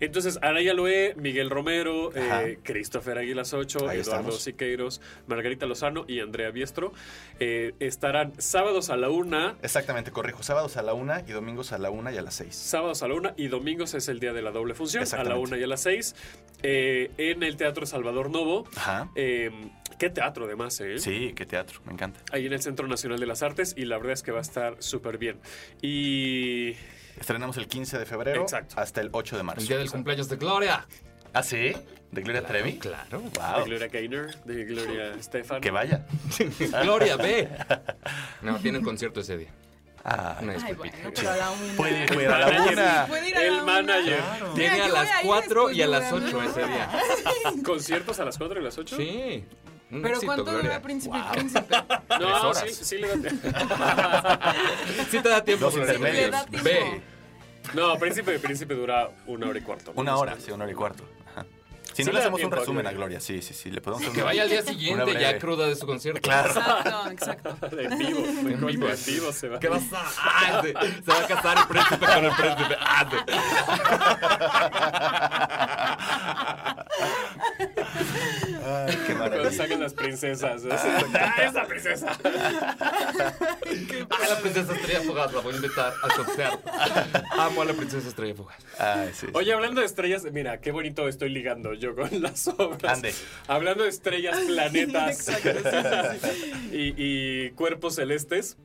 [0.00, 4.42] Entonces, Araya Loé, Miguel Romero, eh, Christopher Águilas 8, Ahí Eduardo estamos.
[4.42, 6.92] Siqueiros, Margarita Lozano y Andrea Biestro
[7.40, 10.42] eh, estarán sábados a la una, Exactamente, corrijo.
[10.42, 12.54] Sábados a la una y domingos a la una y a las seis.
[12.54, 15.36] sábados a la una y domingos es el día de la doble función, a la
[15.36, 16.14] una y a las seis,
[16.62, 18.68] eh, en el Teatro Salvador Novo.
[18.76, 19.08] Ajá.
[19.16, 19.50] Eh,
[19.98, 20.98] qué teatro además, ¿eh?
[20.98, 22.20] Sí, qué teatro, me encanta.
[22.32, 24.42] Ahí en el Centro Nacional de las Artes y la verdad es que va a
[24.42, 25.40] estar súper bien.
[25.80, 26.76] Y
[27.18, 28.74] Estrenamos el 15 de febrero Exacto.
[28.76, 29.62] hasta el 8 de marzo.
[29.62, 30.86] El día del cumpleaños de Gloria.
[31.34, 31.72] ¿Ah, sí?
[32.12, 32.78] ¿De Gloria Trevi?
[32.78, 33.20] Claro.
[33.20, 33.64] de Wow.
[33.66, 35.60] Gloria Gaynor, de Gloria Estefan.
[35.60, 36.06] Que vaya.
[36.82, 37.48] Gloria, ve.
[38.42, 39.48] No, tienen concierto ese día.
[40.04, 40.96] Ah, Una Ay, disculpita.
[40.98, 41.76] bueno, pero a la una.
[41.76, 43.06] puede ir a la una.
[43.08, 43.62] Puede ir a El una.
[43.64, 44.20] manager.
[44.54, 46.46] Mira, a las a ir 4 y a las de 8 una.
[46.46, 46.90] ese día.
[47.64, 48.96] ¿Conciertos a las 4 y las 8?
[48.96, 49.44] Sí.
[49.90, 51.76] Un Pero éxito, ¿cuánto dura Príncipe y Príncipe?
[52.20, 54.54] No, sí, sí le da
[55.10, 55.70] Sí te da tiempo.
[55.70, 56.46] Intermedios.
[56.46, 56.64] Tiempo.
[56.68, 57.02] Ve.
[57.74, 59.92] No, Príncipe, Príncipe dura una hora y cuarto.
[59.96, 61.04] Una hora, sí, una hora y cuarto.
[61.94, 63.20] Si Sí no le hacemos un a resumen a Gloria.
[63.20, 65.20] Sí, sí, sí, le podemos hacer Que una- vaya al día siguiente breve.
[65.20, 66.20] ya cruda de su concierto.
[66.20, 66.50] Claro.
[67.10, 67.56] Exacto, exacto.
[67.80, 68.88] En vivo, En en vivo.
[68.88, 69.60] En vivo se va.
[69.60, 72.76] ¿Qué vas a ah, se, se va a casar el príncipe con el príncipe.
[72.80, 73.06] Ah,
[78.66, 79.50] Ay, qué Cuando maravilla.
[79.52, 80.62] sacan las princesas.
[80.70, 82.16] ¡Ah, esa princesa!
[82.22, 86.60] Ah, la princesa Estrella Fugaz la voy a invitar al concierto.
[87.38, 88.56] Amo a la princesa Estrella Fugaz.
[88.78, 89.26] Ay, sí.
[89.34, 92.84] Oye, hablando de estrellas, mira, qué bonito estoy ligando yo con las obras.
[92.84, 93.12] Ande.
[93.48, 96.36] Hablando de estrellas, planetas Exacto,
[96.72, 98.56] y, y cuerpos celestes,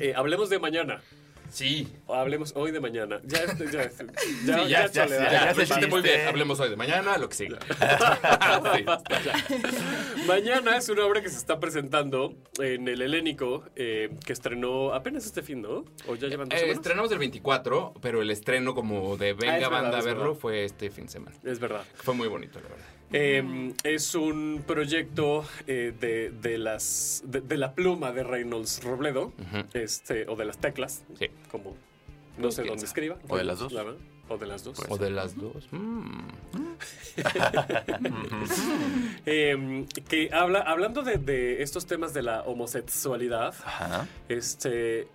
[0.00, 1.02] eh, hablemos de mañana.
[1.52, 1.86] Sí.
[2.06, 3.20] O hablemos hoy de mañana.
[3.24, 4.06] Ya, ya, ya, Sí,
[4.46, 6.26] ya, ya, ya, ya, ya, se muy bien.
[6.26, 7.36] Hablemos hoy de mañana, lo que.
[7.36, 7.48] Sí.
[10.26, 15.26] Mañana es una obra que se está presentando en el Helénico, eh, que estrenó apenas
[15.26, 15.84] este fin, ¿no?
[16.06, 19.52] ¿O ya llevan dos Eh, estrenamos el 24, pero el estreno como de Ah, Venga
[19.54, 21.36] verdad, Banda a verlo fue este fin de semana.
[21.44, 21.84] Es verdad.
[21.96, 22.86] Fue muy bonito, la verdad.
[23.12, 29.32] Eh, es un proyecto eh, de, de las de, de la pluma de Reynolds Robledo,
[29.74, 31.28] este, o de las teclas, Sí.
[31.50, 31.76] como
[32.38, 33.18] no sé dónde escriba.
[33.28, 33.72] O de las dos.
[33.72, 33.84] la
[34.28, 34.78] O de las dos.
[34.88, 35.68] O de las dos.
[35.70, 36.20] Mm.
[39.26, 44.08] Eh, que habla, hablando de, de estos temas de la homosexualidad, Ajá.
[44.28, 45.06] este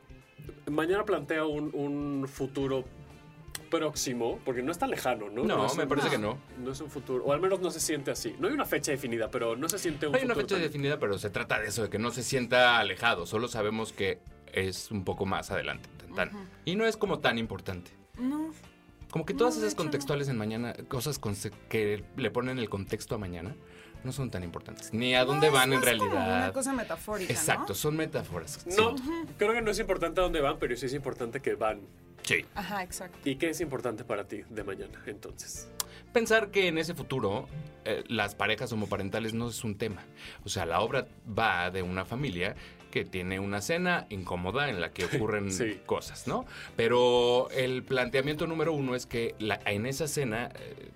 [0.70, 2.86] mañana plantea un, un futuro
[3.70, 5.44] próximo, porque no es tan lejano, ¿no?
[5.44, 6.38] No, me un- parece que no.
[6.64, 8.36] No es un futuro, o al menos no se siente así.
[8.40, 10.64] No hay una fecha definida, pero no se siente un Hay una futuro fecha tan-
[10.64, 13.26] definida, pero se trata de eso, de que no se sienta alejado.
[13.26, 14.20] Solo sabemos que
[14.54, 15.90] es un poco más adelante.
[15.98, 16.50] tan, tan.
[16.66, 17.92] Y no es como tan importante.
[18.20, 18.52] No.
[19.12, 19.84] Como que todas No, esas no.
[19.84, 21.36] contextuales en mañana, cosas con-
[21.70, 23.56] que le ponen el contexto a mañana,
[24.04, 24.94] no son tan importantes.
[24.94, 26.38] Ni a dónde No, van es en más como realidad.
[26.46, 27.34] Una cosa metafórica.
[27.34, 27.40] ¿no?
[27.40, 28.66] Exacto, son metáforas.
[28.78, 28.96] No,
[29.38, 31.82] creo que no es importante a dónde van, pero sí es importante que van.
[32.24, 32.46] Sí.
[32.56, 33.18] Ajá, exacto.
[33.30, 35.70] ¿Y qué es importante para ti de mañana, entonces?
[36.14, 37.48] Pensar que en ese futuro
[37.86, 40.04] eh, las parejas homoparentales no es un tema.
[40.44, 41.08] O sea, la obra
[41.38, 42.56] va de una familia
[42.92, 45.80] que tiene una cena incómoda en la que ocurren Sí.
[45.86, 46.46] cosas, ¿no?
[46.76, 50.90] Pero el planteamiento número uno es que la- en esa cena eh,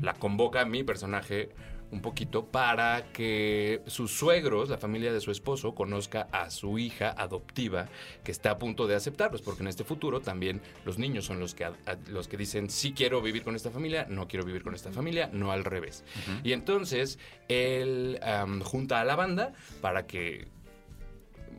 [0.00, 1.50] la convoca mi personaje
[1.90, 7.14] un poquito para que sus suegros, la familia de su esposo, conozca a su hija
[7.16, 7.88] adoptiva
[8.24, 11.54] que está a punto de aceptarlos, porque en este futuro también los niños son los
[11.54, 14.62] que, a- a- los que dicen sí quiero vivir con esta familia, no quiero vivir
[14.62, 16.04] con esta familia, no al revés.
[16.44, 18.20] Y entonces él
[18.64, 20.48] junta a la banda para que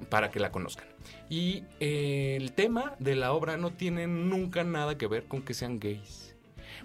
[0.09, 0.87] para que la conozcan.
[1.29, 5.53] Y eh, el tema de la obra no tiene nunca nada que ver con que
[5.53, 6.35] sean gays.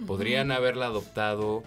[0.07, 1.63] Podrían haberla adoptado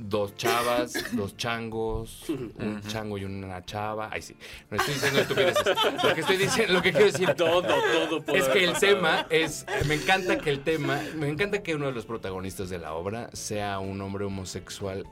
[0.00, 4.08] dos chavas, dos changos, un chango y una chava.
[4.10, 4.34] Ay, sí.
[4.70, 5.64] No estoy diciendo estupideces.
[6.02, 8.22] Lo que estoy diciendo, lo que quiero decir Todo, todo.
[8.22, 8.92] pudo es que el pasado.
[8.94, 9.66] tema es.
[9.86, 11.00] Me encanta que el tema.
[11.16, 15.06] Me encanta que uno de los protagonistas de la obra sea un hombre homosexual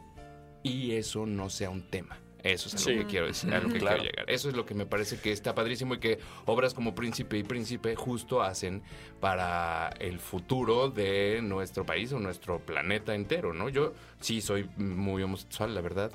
[0.62, 2.18] y eso no sea un tema.
[2.52, 3.98] Eso es a lo que quiero decir, a lo que Claro.
[3.98, 4.30] quiero llegar.
[4.30, 7.42] Eso es lo que me parece que está padrísimo y que obras como Príncipe y
[7.42, 8.82] Príncipe justo hacen
[9.20, 13.68] para el futuro de nuestro país o nuestro planeta entero, ¿no?
[13.68, 16.10] Yo sí soy muy homosexual, la verdad.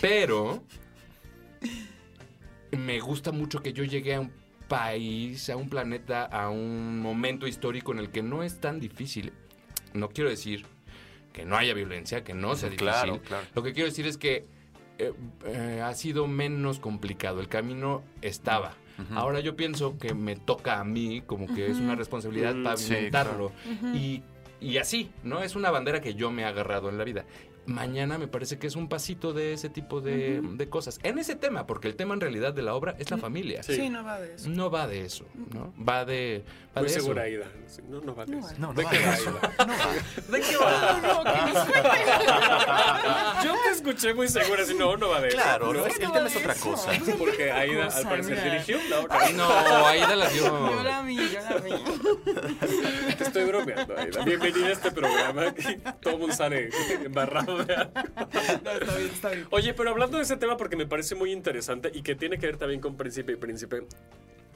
[0.00, 0.62] Pero
[2.72, 4.32] me gusta mucho que yo llegue a un
[4.68, 9.32] país, a un planeta, a un momento histórico en el que no es tan difícil.
[9.92, 10.66] No quiero decir
[11.32, 12.88] que no haya violencia, que no sea difícil.
[12.88, 13.46] Claro, claro.
[13.54, 14.46] Lo que quiero decir es que
[14.98, 15.12] eh,
[15.46, 17.40] eh, ha sido menos complicado.
[17.40, 18.74] El camino estaba.
[19.16, 23.50] Ahora yo pienso que me toca a mí, como que es una responsabilidad pavimentarlo.
[23.92, 24.22] y,
[24.64, 25.42] y así, ¿no?
[25.42, 27.24] Es una bandera que yo me he agarrado en la vida.
[27.66, 31.00] Mañana me parece que es un pasito de ese tipo de, de cosas.
[31.02, 33.62] En ese tema, porque el tema en realidad de la obra es la familia.
[33.62, 33.74] Sí.
[33.74, 34.50] Sí, no va de eso.
[34.50, 35.24] No va de eso,
[35.54, 35.72] ¿no?
[35.82, 36.44] Va de,
[36.76, 37.00] va Muy de eso.
[37.00, 37.46] segura, Aida.
[37.66, 38.48] Sí, No, no va de eso.
[38.58, 39.30] No, no ¿De va qué de va, eso.
[39.30, 39.54] Aida?
[40.28, 41.00] ¿De qué va?
[43.44, 45.36] Yo te escuché muy segura, así, no, no va de eso.
[45.38, 45.80] Claro, ¿no?
[45.80, 46.90] no, es- el tema es otra cosa.
[47.18, 48.44] Porque Aida, al cosa, parecer, mira.
[48.52, 49.30] dirigió la obra.
[49.30, 50.44] No, Aida la dio.
[50.70, 51.72] Yo la vi, yo la vi.
[53.16, 54.22] Te estoy bromeando, Aida.
[54.24, 55.54] Bienvenida a este programa.
[56.00, 56.70] Todo el mundo sale
[57.04, 57.92] embarrado de algo.
[58.64, 59.46] No, está bien, está bien.
[59.50, 62.46] Oye, pero hablando de ese tema, porque me parece muy interesante y que tiene que
[62.46, 63.86] ver también con Príncipe y Príncipe,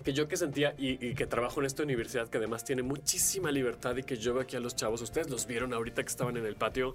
[0.05, 3.51] que yo que sentía y, y que trabajo en esta universidad que además tiene muchísima
[3.51, 6.37] libertad y que yo veo aquí a los chavos, ustedes los vieron ahorita que estaban
[6.37, 6.95] en el patio,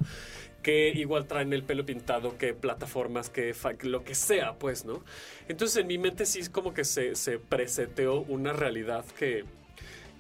[0.62, 5.04] que igual traen el pelo pintado, que plataformas, que que lo que sea, pues, ¿no?
[5.48, 9.44] Entonces en mi mente sí es como que se, se preseteó una realidad que,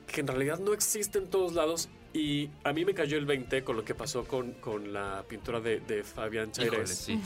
[0.07, 1.89] que en realidad no existe en todos lados.
[2.13, 5.59] Y a mí me cayó el 20 con lo que pasó con, con la pintura
[5.59, 7.19] de, de Fabián Híjole, Chaires sí.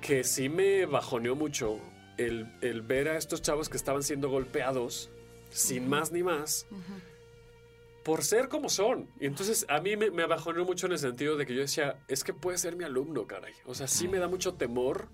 [0.00, 1.80] que sí me bajoneó mucho
[2.16, 5.10] el, el ver a estos chavos que estaban siendo golpeados
[5.50, 6.66] sin más ni más
[8.04, 9.08] por ser como son.
[9.18, 11.98] Y entonces a mí me, me bajoneó mucho en el sentido de que yo decía,
[12.06, 13.52] es que puede ser mi alumno, caray.
[13.64, 15.08] O sea, sí me da mucho temor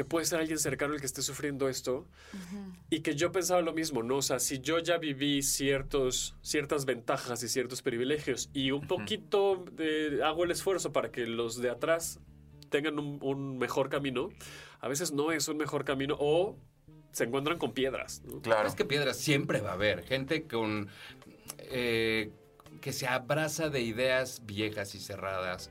[0.00, 2.06] que puede ser alguien cercano el que esté sufriendo esto.
[2.88, 4.16] Y que yo pensaba lo mismo, ¿no?
[4.16, 9.62] O sea, si yo ya viví ciertos, ciertas ventajas y ciertos privilegios y un poquito
[9.72, 12.18] de- hago el esfuerzo para que los de atrás
[12.70, 14.30] tengan un, un mejor camino,
[14.80, 16.56] a veces no es un mejor camino o
[17.12, 18.22] se encuentran con piedras.
[18.24, 18.40] ¿no?
[18.40, 18.66] Claro.
[18.66, 20.02] Es que piedras siempre va a haber.
[20.04, 20.88] Gente con.
[21.58, 22.30] eh,
[22.80, 25.68] que se abraza de ideas viejas y cerradas.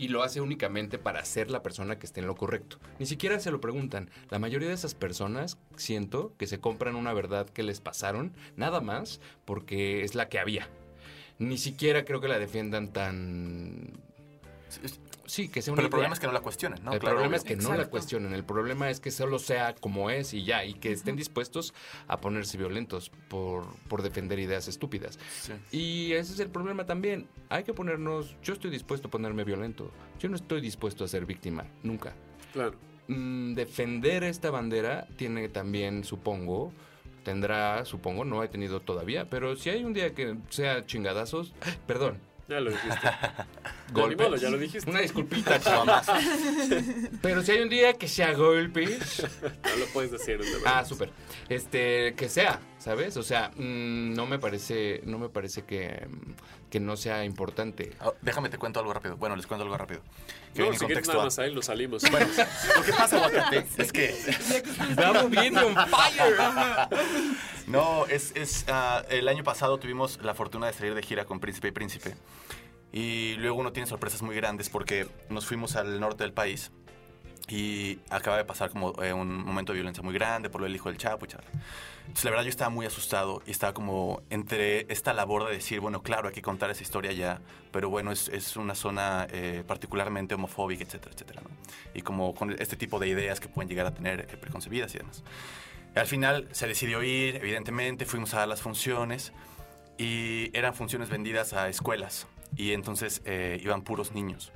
[0.00, 2.78] Y lo hace únicamente para ser la persona que esté en lo correcto.
[2.98, 4.08] Ni siquiera se lo preguntan.
[4.30, 8.80] La mayoría de esas personas siento que se compran una verdad que les pasaron, nada
[8.80, 10.70] más porque es la que había.
[11.38, 14.00] Ni siquiera creo que la defiendan tan.
[15.30, 16.92] Sí, que sea una Pero el problema es que no la cuestionen, ¿no?
[16.92, 17.36] el Claro, problema obvio.
[17.36, 18.32] es que no la cuestionen.
[18.32, 20.64] El problema es que solo sea como es y ya.
[20.64, 21.72] Y que estén dispuestos
[22.08, 25.20] a ponerse violentos por, por defender ideas estúpidas.
[25.40, 25.52] Sí.
[25.70, 27.28] Y ese es el problema también.
[27.48, 28.34] Hay que ponernos.
[28.42, 29.92] Yo estoy dispuesto a ponerme violento.
[30.18, 31.64] Yo no estoy dispuesto a ser víctima.
[31.84, 32.12] Nunca.
[32.52, 32.74] Claro.
[33.06, 36.72] Mm, defender esta bandera tiene también, supongo.
[37.22, 41.52] Tendrá, supongo, no he tenido todavía, pero si hay un día que sea chingadazos,
[41.86, 42.18] perdón,
[42.50, 43.08] Ya lo dijiste.
[43.92, 44.26] golpes.
[44.26, 44.90] modo, ya lo dijiste.
[44.90, 45.88] Una disculpita, chavos.
[47.22, 49.22] Pero si hay un día que sea golpes.
[49.62, 50.38] No lo puedes decir.
[50.38, 50.78] de verdad.
[50.78, 51.10] Ah, súper.
[51.48, 53.16] Este, que sea, ¿sabes?
[53.16, 56.08] O sea, mm, no me parece, no me parece que,
[56.68, 57.92] que no sea importante.
[58.00, 59.16] Ah, déjame te cuento algo rápido.
[59.16, 60.00] Bueno, les cuento algo rápido.
[60.54, 62.02] Que No, si quieres contexto nada a- más ahí, lo salimos.
[62.10, 62.26] Bueno,
[62.76, 66.34] lo que pasa, aguacate, es que Estamos bien on fire.
[67.66, 71.38] No, es, es ah, el año pasado tuvimos la fortuna de salir de gira con
[71.38, 72.16] Príncipe y Príncipe.
[72.92, 76.72] Y luego uno tiene sorpresas muy grandes porque nos fuimos al norte del país
[77.46, 80.74] y acaba de pasar como eh, un momento de violencia muy grande por lo del
[80.74, 81.28] hijo del Chapo y.
[82.10, 85.78] Entonces, la verdad, yo estaba muy asustado y estaba como entre esta labor de decir,
[85.78, 89.62] bueno, claro, hay que contar esa historia ya, pero bueno, es, es una zona eh,
[89.64, 91.50] particularmente homofóbica, etcétera, etcétera, ¿no?
[91.94, 94.98] Y como con este tipo de ideas que pueden llegar a tener eh, preconcebidas y
[94.98, 95.22] demás.
[95.94, 99.32] Al final se decidió ir, evidentemente, fuimos a dar las funciones
[99.96, 104.50] y eran funciones vendidas a escuelas y entonces eh, iban puros niños.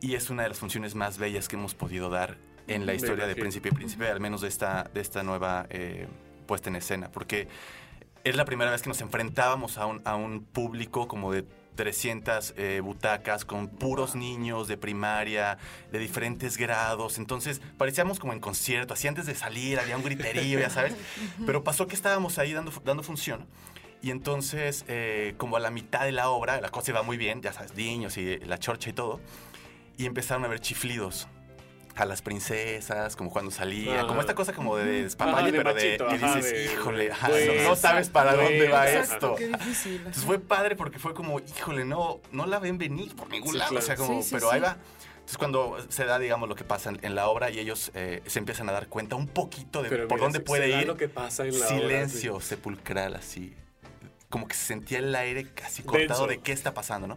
[0.00, 2.96] Y es una de las funciones más bellas que hemos podido dar en la Me
[2.96, 3.42] historia de imagino.
[3.42, 6.06] Príncipe y Príncipe, al menos de esta, de esta nueva eh,
[6.46, 7.48] puesta en escena, porque
[8.24, 11.44] es la primera vez que nos enfrentábamos a un, a un público como de
[11.76, 15.58] 300 eh, butacas con puros niños de primaria,
[15.92, 17.18] de diferentes grados.
[17.18, 20.96] Entonces parecíamos como en concierto, así antes de salir había un griterío, ya sabes.
[21.46, 23.46] Pero pasó que estábamos ahí dando, dando función.
[24.02, 27.42] Y entonces, eh, como a la mitad de la obra, la cosa iba muy bien,
[27.42, 29.20] ya sabes, niños y la chorcha y todo.
[29.96, 31.28] Y empezaron a ver chiflidos
[31.96, 35.82] a las princesas, como cuando salía, como esta cosa como de despapalle, de pero de,
[35.98, 38.90] machito, que ajá, dices, de- híjole, ajá, pues, no, no sabes para pues, dónde va
[38.90, 39.34] exacto, esto.
[39.36, 39.96] Qué difícil.
[39.96, 43.58] Entonces fue padre porque fue como, híjole, no, no la ven venir por ningún Sí,
[43.58, 43.76] lado.
[43.78, 44.76] O sea, como, Sí, sí, pero ahí va.
[45.14, 48.22] Entonces cuando se da, digamos, lo que pasa en, en la obra y ellos eh,
[48.26, 50.80] se empiezan a dar cuenta un poquito de Pero por mira, dónde se- puede se
[50.82, 50.86] ir.
[50.86, 53.54] lo que pasa en la obra, silencio sepulcral, así.
[54.28, 56.26] Como que se sentía el aire casi cortado Denso.
[56.26, 57.16] de qué está pasando, ¿no?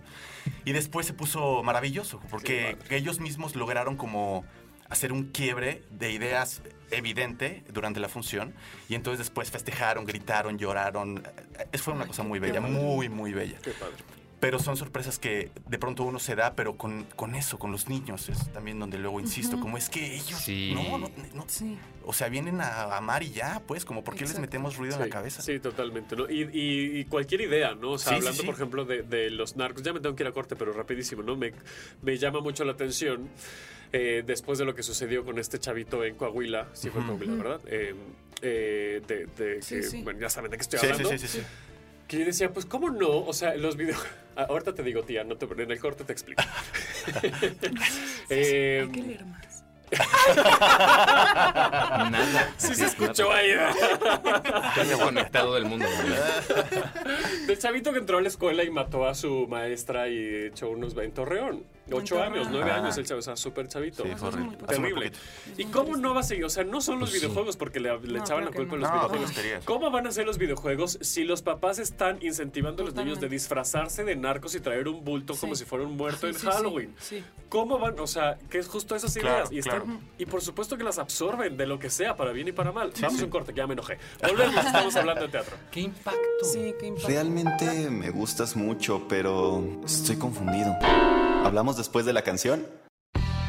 [0.63, 4.45] Y después se puso maravilloso, porque ellos mismos lograron como
[4.89, 8.53] hacer un quiebre de ideas evidente durante la función
[8.89, 11.23] y entonces después festejaron, gritaron, lloraron.
[11.71, 13.57] Eh, Fue una cosa muy bella, muy, muy bella.
[13.61, 13.95] Qué padre.
[14.39, 17.89] Pero son sorpresas que de pronto uno se da, pero con, con eso, con los
[17.89, 20.71] niños, es también donde luego insisto, como es que ellos Sí.
[20.73, 21.77] no, no, no- Sí.
[22.05, 25.01] o sea, vienen a amar y ya, pues, como por qué les metemos ruido en
[25.01, 25.41] la cabeza.
[25.41, 26.15] Sí, totalmente.
[26.15, 26.29] ¿no?
[26.29, 27.91] Y, y- y cualquier idea, ¿no?
[27.91, 28.45] O sea, Sí, sí, hablando, sí.
[28.45, 31.21] por ejemplo, de, de los narcos, ya me tengo que ir a corte, pero rapidísimo,
[31.21, 31.35] ¿no?
[31.35, 31.51] Me,
[32.01, 33.27] me llama mucho la atención
[33.91, 37.35] eh, después de lo que sucedió con este chavito en Coahuila, sí fue en Coahuila,
[37.43, 37.61] ¿verdad?
[37.67, 37.95] Eh,
[38.41, 40.01] eh, de, de Sí, que, sí.
[40.03, 41.09] bueno, ya saben de qué estoy Sí, sí, hablando.
[41.11, 41.43] sí, sí, sí.
[42.07, 43.09] Que yo decía, pues, ¿cómo no?
[43.25, 43.99] O sea, los videos.
[44.35, 45.45] Ahorita te digo, tía, no te...
[45.61, 46.41] en el corte te explico.
[48.29, 49.63] Eh, Hay que leer más.
[52.11, 52.53] Nada.
[52.57, 53.51] sí se escuchó ahí.
[53.51, 55.85] Estoy desconectado del mundo.
[55.87, 56.67] ¿verdad?
[57.47, 60.95] Del chavito que entró a la escuela y mató a su maestra y echó unos
[60.97, 61.63] en Torreón.
[61.91, 62.75] Ocho años, nueve Ah.
[62.77, 64.03] años el chavo, o sea, súper chavito.
[64.03, 64.57] Sí, fue horrible.
[64.67, 65.11] Terrible.
[65.57, 66.45] ¿Y cómo no va a seguir?
[66.45, 67.25] O sea, no son los Pues sí.
[67.25, 68.95] videojuegos porque le, le No, echaban la culpa a los no.
[68.95, 69.33] No, videojuegos.
[69.33, 69.65] tonterías.
[69.65, 73.29] ¿Cómo van a ser los videojuegos si los papás están incentivando a los niños de
[73.29, 76.51] disfrazarse de narcos y traer un bulto como si fuera un muerto Sí, en.
[76.51, 76.95] Halloween?
[76.99, 77.23] Sí.
[77.49, 77.99] ¿Cómo van?
[77.99, 79.51] O sea, que es justo esas Claro, ideas.
[79.51, 79.99] y, están- claro.
[80.17, 82.91] y por supuesto que las absorben de lo que sea, para bien y para mal.
[83.01, 83.21] Vamos sí.
[83.21, 83.97] a un corte, que ya me enojé.
[84.21, 85.55] Volvemos, estamos hablando de teatro.
[85.71, 86.19] ¿Qué impacto?
[86.43, 87.07] Sí, qué impacto.
[87.09, 90.75] Realmente me gustas mucho, pero estoy confundido.
[91.43, 92.67] ¿Hablamos después de la canción?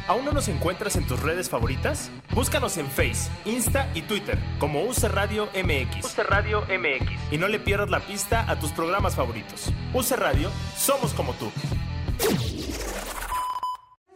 [0.06, 2.10] ¿Aún no nos encuentras en tus redes favoritas?
[2.34, 6.04] Búscanos en Face, Insta y Twitter como UC Radio MX.
[6.04, 7.32] UC Radio MX.
[7.32, 9.72] Y no le pierdas la pista a tus programas favoritos.
[9.92, 11.50] UC Radio, somos como tú.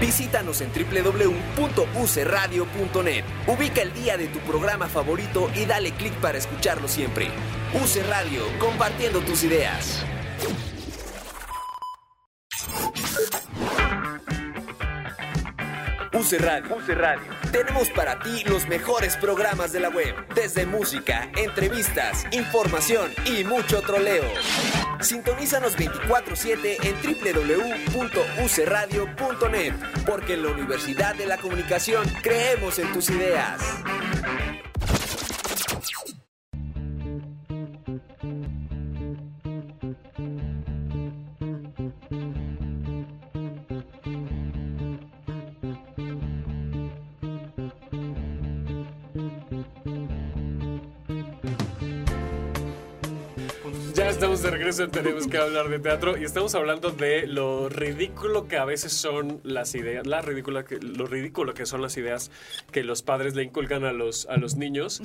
[0.00, 3.24] Visítanos en www.ucradio.net.
[3.46, 7.28] Ubica el día de tu programa favorito y dale clic para escucharlo siempre.
[7.74, 10.02] UC Radio, compartiendo tus ideas.
[16.12, 16.76] UC Radio.
[16.76, 17.43] UC Radio.
[17.54, 23.80] Tenemos para ti los mejores programas de la web, desde música, entrevistas, información y mucho
[23.80, 24.24] troleo.
[25.00, 29.72] Sintonízanos 24/7 en www.ucradio.net,
[30.04, 33.60] porque en la Universidad de la Comunicación creemos en tus ideas.
[54.44, 58.66] De regreso, tenemos que hablar de teatro y estamos hablando de lo ridículo que a
[58.66, 62.30] veces son las ideas, la ridícula que, lo ridículo que son las ideas
[62.70, 65.00] que los padres le inculcan a los, a los niños.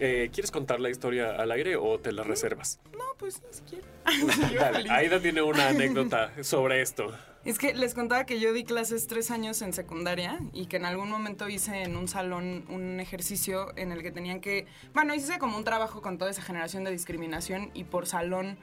[0.00, 2.80] Eh, ¿Quieres contar la historia al aire o te la reservas?
[2.92, 3.86] No, pues ni siquiera.
[4.72, 7.12] Dale, Aida tiene una anécdota sobre esto.
[7.44, 10.84] Es que les contaba que yo di clases tres años en secundaria y que en
[10.84, 15.40] algún momento hice en un salón un ejercicio en el que tenían que, bueno, hice
[15.40, 18.58] como un trabajo con toda esa generación de discriminación y por salón,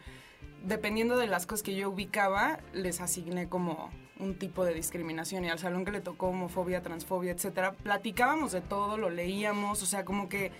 [0.63, 5.49] dependiendo de las cosas que yo ubicaba, les asigné como un tipo de discriminación y
[5.49, 10.05] al salón que le tocó homofobia, transfobia, etcétera, platicábamos de todo, lo leíamos, o sea,
[10.05, 10.53] como que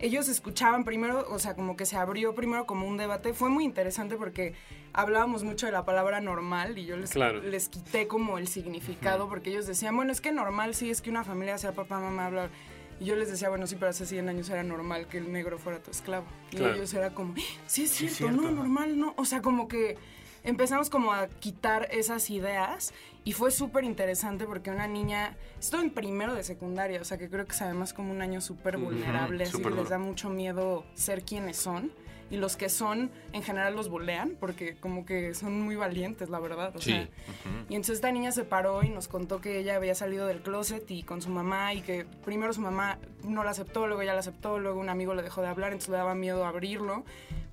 [0.00, 3.34] ellos escuchaban primero, o sea, como que se abrió primero como un debate.
[3.34, 4.54] Fue muy interesante porque
[4.92, 7.40] hablábamos mucho de la palabra normal y yo les, Claro.
[7.42, 11.10] les quité como el significado porque ellos decían, bueno, es que normal sí es que
[11.10, 12.46] una familia sea papá, mamá, bla.
[12.46, 12.50] bla".
[12.98, 15.58] Y yo les decía, bueno, sí, pero hace 100 años era normal que el negro
[15.58, 16.26] fuera tu esclavo.
[16.50, 16.74] Y Claro.
[16.74, 19.14] ellos era como, "¡Ah, sí es Sí es cierto, no, normal, no.
[19.16, 19.96] O sea, como que
[20.44, 22.92] empezamos como a quitar esas ideas
[23.24, 27.28] y fue súper interesante porque una niña, estoy en primero de secundaria, o sea que
[27.28, 30.30] creo que es además como un año súper vulnerable, así súper que les da mucho
[30.30, 31.92] miedo ser quienes son.
[32.32, 36.38] Y los que son, en general los bulean, porque como que son muy valientes, la
[36.38, 36.76] verdad.
[36.76, 36.92] O Sí.
[36.92, 37.08] sea,
[37.68, 40.88] y entonces esta niña se paró y nos contó que ella había salido del closet
[40.92, 44.20] y con su mamá y que primero su mamá no la aceptó, luego ella la
[44.20, 47.04] aceptó, luego un amigo le dejó de hablar, entonces le daba miedo abrirlo.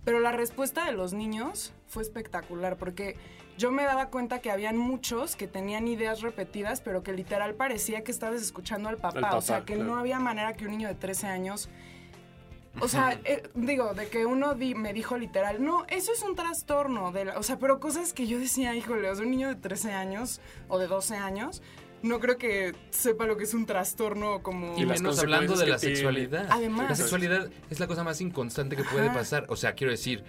[0.06, 3.15] Pero la respuesta de los niños fue espectacular porque
[3.58, 8.04] yo me daba cuenta que habían muchos que tenían ideas repetidas, pero que literal parecía
[8.04, 9.36] que estabas escuchando al papá.
[9.36, 9.89] O sea, que claro.
[9.91, 11.69] no había manera que un niño de 13 años
[12.80, 16.36] o sea, eh, digo, de que uno di- me dijo literal, no, eso es un
[16.36, 17.12] trastorno.
[17.12, 19.56] De la- o sea, pero cosas que yo decía, híjole, o sea, un niño de
[19.56, 21.63] 13 años o de 12 años,
[22.04, 24.78] no creo que sepa lo que es un trastorno como...
[24.78, 25.95] Y menos hablando de la tiene.
[25.95, 26.45] sexualidad.
[26.52, 26.89] Además.
[26.91, 29.13] La sexualidad es la cosa más inconstante que puede Ajá.
[29.17, 29.45] pasar.
[29.50, 30.23] O sea, quiero decir,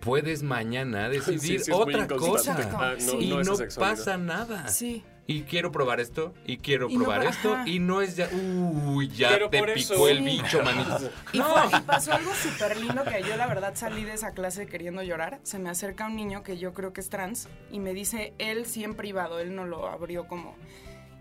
[0.00, 2.56] puedes mañana decidir Sí, sí, otra cosa.
[2.78, 4.68] Ah, no, y no pasa nada.
[4.68, 5.04] Sí.
[5.30, 7.68] Y quiero probar esto, y quiero Y probar esto, ajá.
[7.68, 8.30] y no es ya.
[8.32, 11.10] Uy, ya Pero te por picó eso- el bicho, manito.
[11.34, 14.64] Y, fue- y pasó algo súper lindo que yo la verdad salí de esa clase
[14.66, 15.38] queriendo llorar.
[15.42, 18.64] Se me acerca un niño que yo creo que es trans y me dice, él
[18.64, 20.56] sí en privado, él no lo abrió como...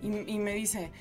[0.02, 0.92] Y, y me dice,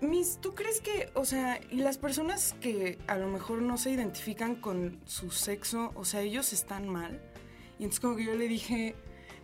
[0.00, 3.90] Miss, ¿tú crees que, o sea, y las personas que a lo mejor no se
[3.90, 7.20] identifican con su sexo, o sea, ellos están mal?
[7.78, 8.94] Y entonces como que yo le dije,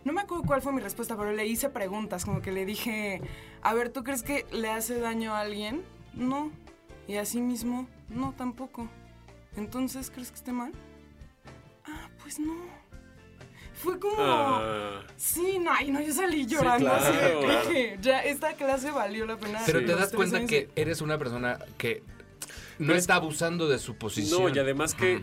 [0.05, 3.21] no me acuerdo cuál fue mi respuesta, pero le hice preguntas, como que le dije,
[3.61, 5.83] a ver, ¿tú crees que le hace daño a alguien?
[6.13, 6.51] No.
[7.07, 8.87] Y así mismo, no, tampoco.
[9.57, 10.71] Entonces, ¿crees que esté mal?
[11.83, 12.55] Ah, pues no.
[13.85, 14.15] Fue como...
[14.19, 15.01] Ah.
[15.15, 16.91] Sí, no, ay, no, yo salí llorando.
[16.91, 17.67] así claro.
[17.69, 19.61] dije, ya, esta clase valió la pena.
[19.65, 19.85] Pero Sí.
[19.85, 22.01] te das cuenta años que eres una persona que
[22.79, 24.41] no Pero está abusando de su posición.
[24.43, 25.21] No, y además que,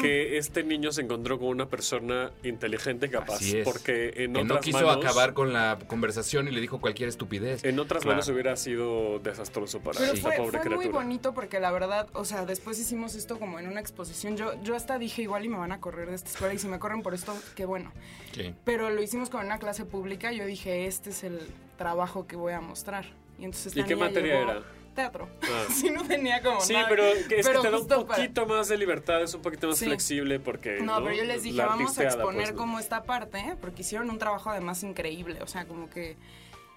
[0.00, 3.34] que este niño se encontró con una persona inteligente, capaz.
[3.36, 3.64] Así es.
[3.64, 7.08] Porque en que otras no quiso manos, acabar con la conversación y le dijo cualquier
[7.08, 7.64] estupidez.
[7.64, 8.16] En otras Claro.
[8.16, 11.02] manos hubiera sido desastroso para Pero esta fue, pobre fue muy criatura.
[11.04, 14.36] bonito porque la verdad, o sea, después hicimos esto como en una exposición.
[14.36, 16.68] Yo, yo hasta dije igual y me van a correr de esta escuela y si
[16.68, 17.92] me corren por esto, qué bueno.
[18.32, 18.54] Sí.
[18.64, 20.32] Pero lo hicimos como en una clase pública.
[20.32, 21.40] Yo dije, este es el
[21.76, 23.04] trabajo que voy a mostrar.
[23.38, 24.62] Y entonces ¿Y qué materia llevó era?
[24.96, 25.28] Teatro.
[25.42, 25.66] Ah.
[25.72, 26.88] sí, no tenía como Sí, nada.
[26.88, 29.68] pero es pero que te da un para- poquito más de libertad, es un poquito
[29.68, 29.84] más Sí.
[29.84, 30.80] flexible porque...
[30.80, 33.54] No, pero yo les dije, vamos a exponer pues, como esta parte, ¿eh?
[33.60, 36.16] porque hicieron un trabajo además increíble, o sea, como que...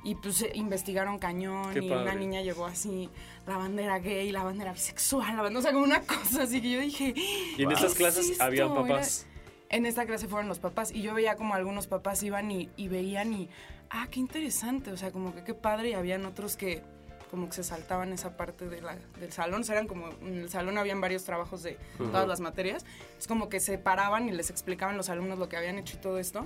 [0.04, 3.10] Y pues eh, investigaron cañón Qué y una niña llevó así
[3.46, 6.70] la bandera gay, la bandera bisexual, la bandera, o sea, como una cosa así que
[6.72, 7.14] yo dije...
[7.58, 8.44] Y en "¿Qué estas es clases esto?".
[8.44, 9.26] habían Era- papás.
[9.72, 12.88] En esta clase fueron los papás y yo veía como algunos papás iban y, y
[12.88, 13.50] veían y,
[13.92, 16.82] ah, qué interesante, o sea, como que qué padre y habían otros que
[17.30, 20.40] como que se saltaban esa parte de la- del salón, o sea, eran como, en
[20.40, 22.86] el salón habían varios trabajos de todas las materias,
[23.20, 26.00] es como que se paraban y les explicaban los alumnos lo que habían hecho y
[26.02, 26.46] todo esto,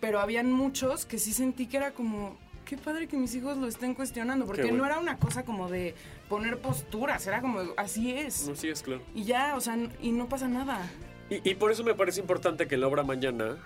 [0.00, 3.66] pero habían muchos que sí sentí que era como, qué padre que mis hijos lo
[3.68, 4.78] estén cuestionando, porque bueno.
[4.78, 5.94] no era una cosa como de
[6.28, 8.48] poner posturas, era como, así es.
[8.48, 9.02] No, sí, es claro.
[9.14, 10.90] Y ya, o sea, y no pasa nada.
[11.30, 13.56] Y, y por eso me parece importante que en la obra mañana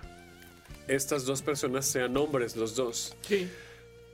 [0.87, 3.15] estas dos personas sean hombres, los dos.
[3.21, 3.49] Sí.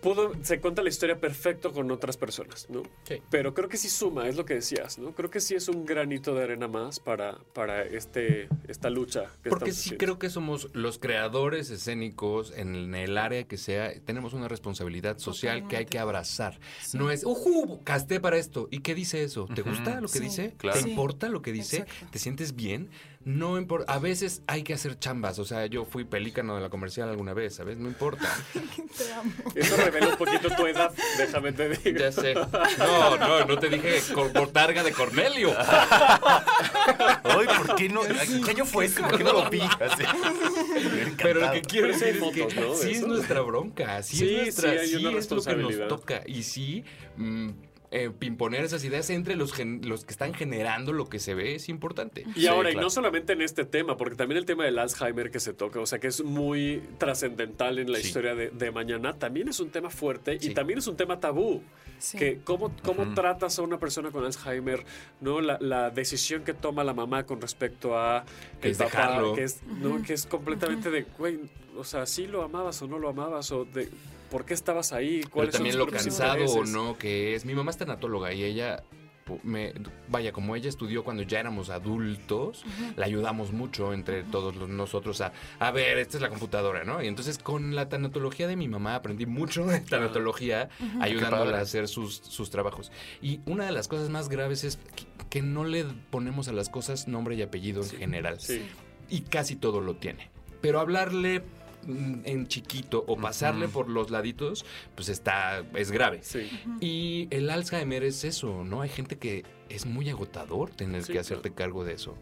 [0.02, 2.84] Pudo, se cuenta la historia perfecto con otras personas, ¿no?
[3.04, 3.22] Sí.
[3.30, 5.14] Pero creo que sí suma, es lo que decías, ¿no?
[5.14, 9.26] Creo que sí es un granito de arena más para, para este, esta lucha.
[9.44, 9.98] Que Porque sí haciendo.
[9.98, 15.68] creo que somos los creadores escénicos en el área que sea, tenemos una responsabilidad social
[15.68, 16.60] que hay que abrazar.
[16.94, 17.82] No es, ¡ujú!
[17.84, 18.68] Casté para esto.
[18.72, 19.48] ¿Y qué dice eso?
[19.54, 20.54] ¿Te gusta lo que Sí, dice?
[20.58, 20.78] claro.
[20.80, 20.90] ¿Te Sí.
[20.92, 21.78] importa lo que dice?
[21.78, 22.08] Exacto.
[22.12, 22.90] ¿Te sientes bien?
[23.28, 23.92] No importa.
[23.92, 25.38] A veces hay que hacer chambas.
[25.38, 27.78] O sea, yo fui pelícano de la comercial alguna vez, ¿sabes?
[27.78, 28.34] No importa.
[28.98, 29.34] Te amo.
[29.54, 32.00] Eso revela un poquito tu edad, déjame te digo.
[32.00, 32.34] Ya sé.
[32.34, 35.54] No, no, no te dije cor- botarga de Cornelio.
[35.60, 38.02] Ay, ¿por qué no?
[38.04, 39.02] ¿Qué año fue ese?
[39.02, 39.60] ¿Por qué no lo vi?
[39.60, 40.04] Así.
[41.22, 42.76] Pero lo que quiero decir es que fotos, ¿no?
[42.76, 45.56] sí es nuestra bronca, sí, Sí, es nuestra, sí, hay sí una es lo que
[45.56, 46.86] nos toca y sí
[47.18, 47.50] mm,
[47.92, 51.56] eh, imponer esas ideas entre los gen- los que están generando lo que se ve
[51.56, 52.26] es importante.
[52.36, 55.32] Y Sí, ahora, y no solamente en este tema, porque también el tema del Alzheimer
[55.32, 58.08] que se toca, o sea, que es muy trascendental en la Sí.
[58.08, 60.52] historia de, de mañana, también es un tema fuerte Sí.
[60.52, 61.64] y también es un tema tabú.
[62.00, 62.18] Sí.
[62.18, 64.84] Que cómo, cómo tratas a una persona con Alzheimer,
[65.20, 65.42] ¿no?
[65.42, 68.24] La, la decisión que toma la mamá con respecto a
[68.62, 69.34] Que el es papá, dejarlo.
[69.34, 70.02] que es, ¿no?
[70.04, 71.40] que es completamente de, güey,
[71.78, 73.90] o sea, sí lo amabas o no lo amabas, o de
[74.32, 77.46] por qué estabas ahí, Pero cuáles son también tus lo cansado o no que es.
[77.46, 78.84] Mi mamá es tanatóloga y ella
[79.44, 79.74] me,
[80.08, 82.64] vaya, como ella estudió cuando ya éramos adultos,
[82.96, 87.04] la ayudamos mucho entre todos los- nosotros a, a ver, esta es la computadora, ¿no?
[87.04, 90.70] Y entonces con la tanatología de mi mamá aprendí mucho de tanatología,
[91.02, 92.90] ayudándola a hacer sus, sus trabajos.
[93.22, 96.70] Y una de las cosas más graves es que, que no le ponemos a las
[96.70, 98.40] cosas nombre y apellido en general.
[98.40, 98.66] Sí.
[99.10, 100.30] Y casi todo lo tiene.
[100.62, 101.44] Pero hablarle
[101.88, 104.66] en chiquito o pasarle por los laditos,
[104.96, 106.20] pues está, es grave.
[106.22, 106.50] Sí.
[106.82, 108.82] Y el Alzheimer es eso, ¿no?
[108.82, 112.16] Hay gente que es muy agotador tener Sí, que hacerte cargo de eso.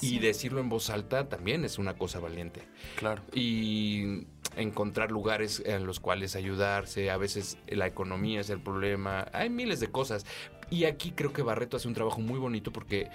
[0.00, 0.18] Y Sí.
[0.18, 2.62] decirlo en voz alta también es una cosa valiente.
[2.96, 3.22] Claro.
[3.32, 9.50] Y encontrar lugares en los cuales ayudarse, a veces la economía es el problema, hay
[9.50, 10.26] miles de cosas.
[10.70, 13.10] Y aquí creo que Barreto hace un trabajo muy bonito porque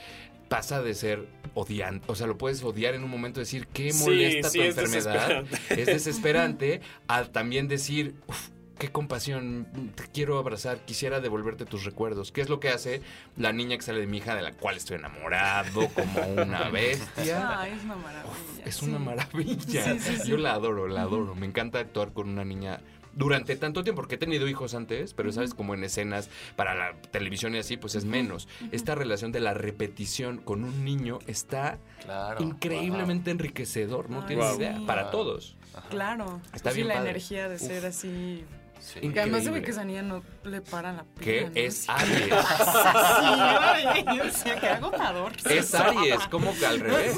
[0.49, 4.49] pasa de ser odiante, o sea, lo puedes odiar en un momento, decir qué molesta
[4.49, 5.81] sí, tu es enfermedad, desesperante.
[5.81, 12.31] es desesperante, a también decir, "Uf, qué compasión, te quiero abrazar, quisiera devolverte tus recuerdos.
[12.31, 13.01] ¿Qué es lo que hace
[13.35, 17.67] la niña que sale de mi hija, de la cual estoy enamorado como una bestia?
[17.67, 18.63] Es una maravilla.
[18.65, 18.85] Es sí.
[18.85, 19.83] una maravilla.
[19.93, 20.29] Sí, sí, sí.
[20.29, 21.33] Yo la adoro, la adoro.
[21.33, 22.79] Me encanta actuar con una niña
[23.17, 26.93] durante tanto tiempo, porque he tenido hijos antes, pero sabes, como en escenas para la
[27.11, 28.47] televisión y así, pues es menos.
[28.71, 32.41] Esta relación de la repetición con un niño está Claro.
[32.43, 35.57] increíblemente enriquecedor, no Ay, tienes idea, para todos.
[35.89, 36.41] Claro.
[36.53, 37.09] Está sí, bien la padre.
[37.11, 38.43] energía de ser así.
[38.79, 38.99] Sí.
[39.11, 39.93] Que además se ve Increíble.
[39.93, 41.21] que no le para la pila.
[41.25, 41.51] Que ¿no?
[41.55, 41.87] es Sí.
[41.89, 42.29] Aries.
[43.93, 45.31] Sí, yo decía, qué agotador.
[45.49, 47.15] Es Aries, como que al revés.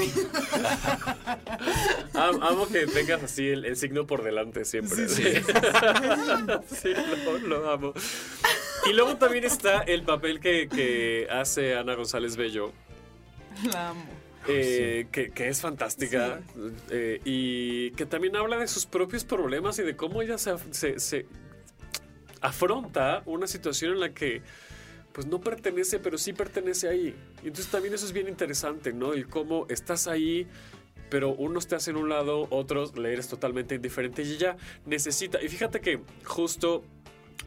[2.14, 5.08] Am- amo que tengas así el, el signo por delante siempre.
[5.10, 5.24] Sí.
[6.76, 6.90] Sí,
[7.26, 7.94] lo, lo amo.
[8.90, 12.72] Y luego también está el papel que, que hace Ana González Bello,
[13.72, 14.06] La amo.
[14.48, 16.40] eh, que, que es fantástica
[16.90, 21.00] eh, y que también habla de sus propios problemas y de cómo ella se, se-
[21.00, 21.26] se
[22.42, 24.42] afronta una situación en la que
[25.14, 27.16] pues no pertenece, pero sí pertenece ahí.
[27.44, 29.14] Y entonces también eso es bien interesante, ¿no?
[29.14, 30.48] El cómo estás ahí,
[31.10, 35.42] pero unos te hacen un lado, otros le eres totalmente indiferente y ella necesita.
[35.42, 36.84] Y fíjate que justo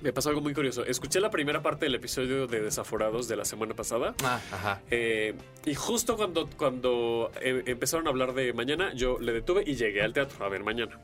[0.03, 0.85] me pasó algo muy curioso.
[0.85, 4.15] Escuché la primera parte del episodio de Desaforados de la semana pasada.
[4.25, 4.83] Ah, ajá.
[4.91, 5.35] Eh,
[5.65, 10.03] y justo cuando, cuando eh, empezaron a hablar de mañana, yo le detuve y llegué
[10.03, 10.99] al teatro a ver mañana.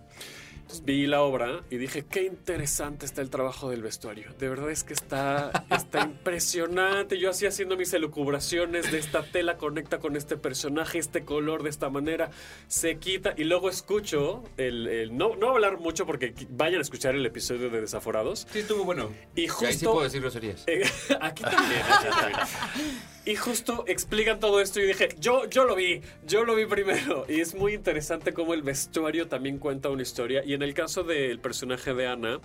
[0.68, 4.34] Entonces vi la obra y dije, qué interesante está el trabajo del vestuario.
[4.38, 7.18] De verdad es que está, está impresionante.
[7.18, 11.70] Yo así haciendo mis elucubraciones de esta tela conecta con este personaje, este color de
[11.70, 12.28] esta manera,
[12.66, 14.86] se quita y luego escucho el...
[14.88, 18.46] el- no, no hablar mucho porque vayan a escuchar el episodio de Desaforados.
[18.52, 19.10] Sí, estuvo bueno.
[19.34, 19.54] Y Y ahí sí
[19.86, 19.92] justo...
[19.92, 20.64] puedo decir groserías.
[20.66, 20.82] Eh,
[21.22, 22.38] aquí también, aquí también.
[23.30, 27.26] Y justo explican todo esto y dije, yo, yo lo vi, yo lo vi primero.
[27.28, 30.42] Y es muy interesante cómo el vestuario también cuenta una historia.
[30.44, 32.40] Y en el caso del personaje de Ana,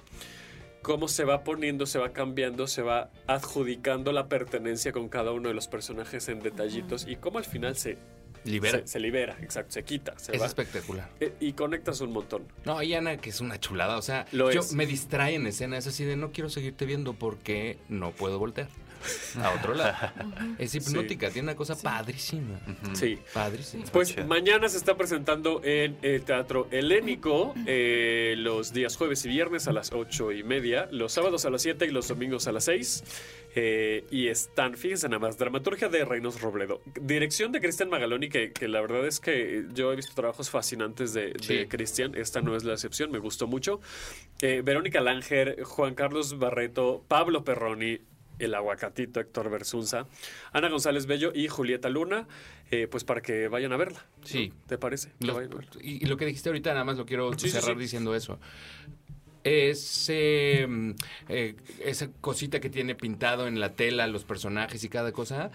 [0.81, 5.47] cómo se va poniendo, se va cambiando, se va adjudicando la pertenencia con cada uno
[5.47, 7.97] de los personajes en detallitos y cómo al final se
[8.45, 8.79] Libera.
[8.79, 10.47] Se, se libera, exacto, se quita, se Es va.
[10.47, 11.09] espectacular.
[11.21, 12.43] Eh, Y conectas un montón.
[12.65, 13.97] No, y Ana, que es una chulada.
[13.97, 14.73] O sea, Lo yo es.
[14.73, 15.77] me distrae en escena.
[15.77, 18.67] Es así de no quiero seguirte viendo porque no puedo voltear.
[19.41, 20.12] A otro lado.
[20.58, 22.60] Es hipnótica, tiene una cosa padrísima.
[22.93, 23.20] Sí.
[23.34, 23.86] Padrísima.
[23.91, 29.68] Pues mañana se está presentando en el Teatro Helénico eh, los días jueves y viernes
[29.68, 32.66] a las ocho y media, los sábados a las 7 y los domingos a las
[32.66, 33.04] 6.
[33.56, 38.51] Eh, y están, fíjense nada más, dramaturgia de Reinos Robledo, dirección de Cristian Magaloni, que,
[38.51, 42.56] que la verdad es que yo he visto trabajos fascinantes de, de Cristian, esta no
[42.56, 43.80] es la excepción, me gustó mucho.
[44.41, 47.99] Eh, Verónica Langer, Juan Carlos Barreto, Pablo Perroni,
[48.39, 50.07] el aguacatito Héctor Bersunza,
[50.51, 52.27] Ana González Bello y Julieta Luna,
[52.71, 54.05] eh, pues para que vayan a verla.
[54.21, 54.27] ¿no?
[54.27, 54.51] Sí.
[54.67, 55.11] ¿Te parece?
[55.19, 55.71] Lo- vayan a verla.
[55.81, 57.79] y, y lo que dijiste ahorita, nada más lo quiero Sí, cerrar sí.
[57.81, 58.39] diciendo eso.
[59.43, 60.91] Ese, mm,
[61.29, 65.51] eh, esa cosita que tiene pintado en la tela los personajes y cada cosa,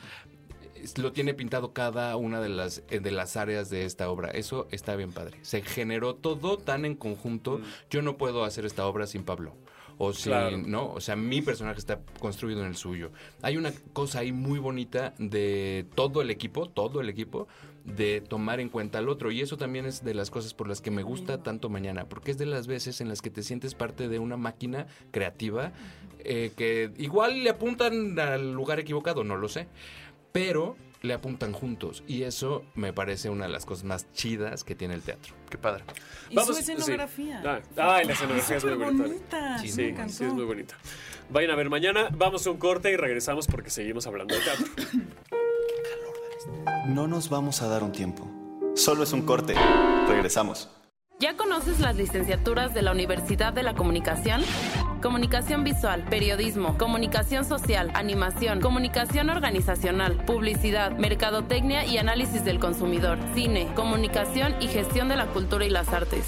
[0.98, 4.28] lo tiene pintado cada una de las, eh, de las áreas de esta obra.
[4.30, 5.38] Eso está bien padre.
[5.42, 7.60] Se generó todo tan en conjunto.
[7.90, 9.56] Yo no puedo hacer esta obra sin Pablo.
[9.98, 10.56] O Claro.
[10.56, 10.92] ¿no?
[10.92, 13.10] O sea, mi personaje está construido en el suyo.
[13.42, 17.48] Hay una cosa ahí muy bonita de todo el equipo, todo el equipo,
[17.84, 19.30] de tomar en cuenta al otro.
[19.30, 22.30] Y eso también es de las cosas por las que me gusta tanto mañana, porque
[22.30, 25.72] es de las veces en las que te sientes parte de una máquina creativa
[26.20, 29.68] eh, que igual le apuntan al lugar equivocado, no lo sé,
[30.32, 32.02] pero le apuntan juntos.
[32.06, 35.34] Y eso me parece una de las cosas más chidas que tiene el teatro.
[35.50, 35.84] Qué padre.
[36.30, 36.72] Y Vamos, su sí.
[36.72, 37.42] escenografía.
[37.76, 39.02] Ah, ay, la escenografía es muy bonita.
[39.04, 40.12] bonita, Sí, me sí, encantó.
[40.12, 40.74] sí, es muy bonita.
[41.30, 44.66] Vayan a ver mañana, vamos a un corte y regresamos porque seguimos hablando de teatro.
[46.86, 48.26] No nos vamos a dar un tiempo.
[48.74, 49.54] Solo es un corte.
[50.08, 50.70] Regresamos.
[51.20, 54.40] ¿Ya conoces las licenciaturas de la Universidad de la Comunicación?
[55.02, 63.68] Comunicación visual, periodismo, comunicación social, animación, comunicación organizacional, publicidad, mercadotecnia y análisis del consumidor, cine,
[63.76, 66.24] comunicación y gestión de la cultura y las artes.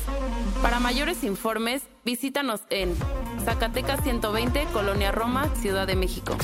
[0.62, 2.95] Para mayores informes, visítanos en
[3.45, 6.37] Zacatecas 120, Colonia Roma, Ciudad de México.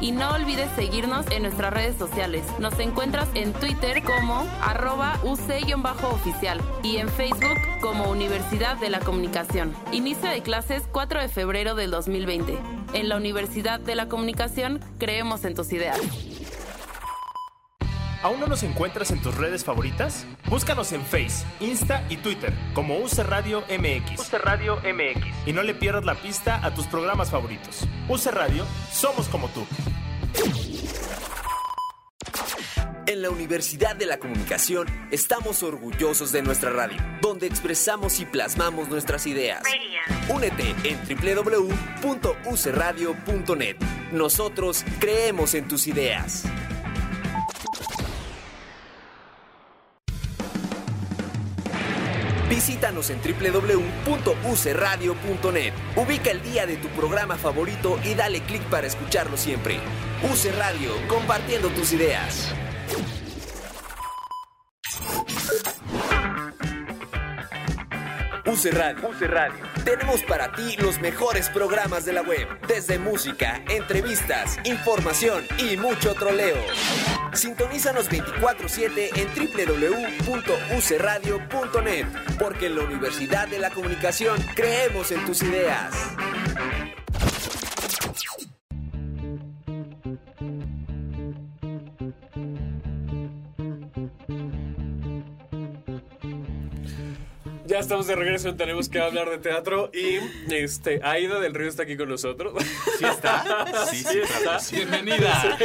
[0.00, 2.44] y no olvides seguirnos en nuestras redes sociales.
[2.58, 9.74] Nos encuentras en Twitter como arroba UC-oficial y en Facebook como Universidad de la Comunicación.
[9.92, 12.77] Inicio de clases 4 de febrero del 2020.
[12.94, 15.98] En la Universidad de la Comunicación creemos en tus ideas.
[18.22, 20.26] ¿Aún no nos encuentras en tus redes favoritas?
[20.48, 24.20] Búscanos en Face, Insta y Twitter como UC Radio MX.
[24.20, 25.24] UC Radio MX.
[25.46, 27.86] Y no le pierdas la pista a tus programas favoritos.
[28.08, 29.64] UC Radio, somos como tú.
[33.08, 38.90] En la Universidad de la Comunicación estamos orgullosos de nuestra radio, donde expresamos y plasmamos
[38.90, 39.62] nuestras ideas.
[40.28, 43.76] Únete en www.ucradio.net.
[44.12, 46.44] Nosotros creemos en tus ideas.
[52.50, 55.72] Visítanos en www.ucradio.net.
[55.96, 59.80] Ubica el día de tu programa favorito y dale clic para escucharlo siempre.
[60.30, 62.54] UC Radio, compartiendo tus ideas.
[68.64, 69.12] Radio.
[69.20, 69.54] Radio.
[69.84, 76.14] Tenemos para ti los mejores programas de la web, desde música, entrevistas, información y mucho
[76.14, 76.56] troleo.
[77.34, 79.28] Sintonízanos 24/7 en
[80.26, 82.06] www.ucradio.net,
[82.36, 85.94] porque en la Universidad de la Comunicación creemos en tus ideas.
[97.78, 100.16] Ya estamos de regreso, tenemos que hablar de teatro y
[100.52, 102.52] este Aida del Río está aquí con nosotros.
[102.98, 103.86] ¿Sí está?
[103.88, 104.74] Sí, sí.
[104.74, 105.56] Bienvenida.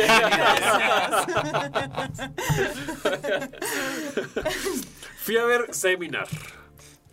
[5.18, 6.28] Fui a ver Seminar.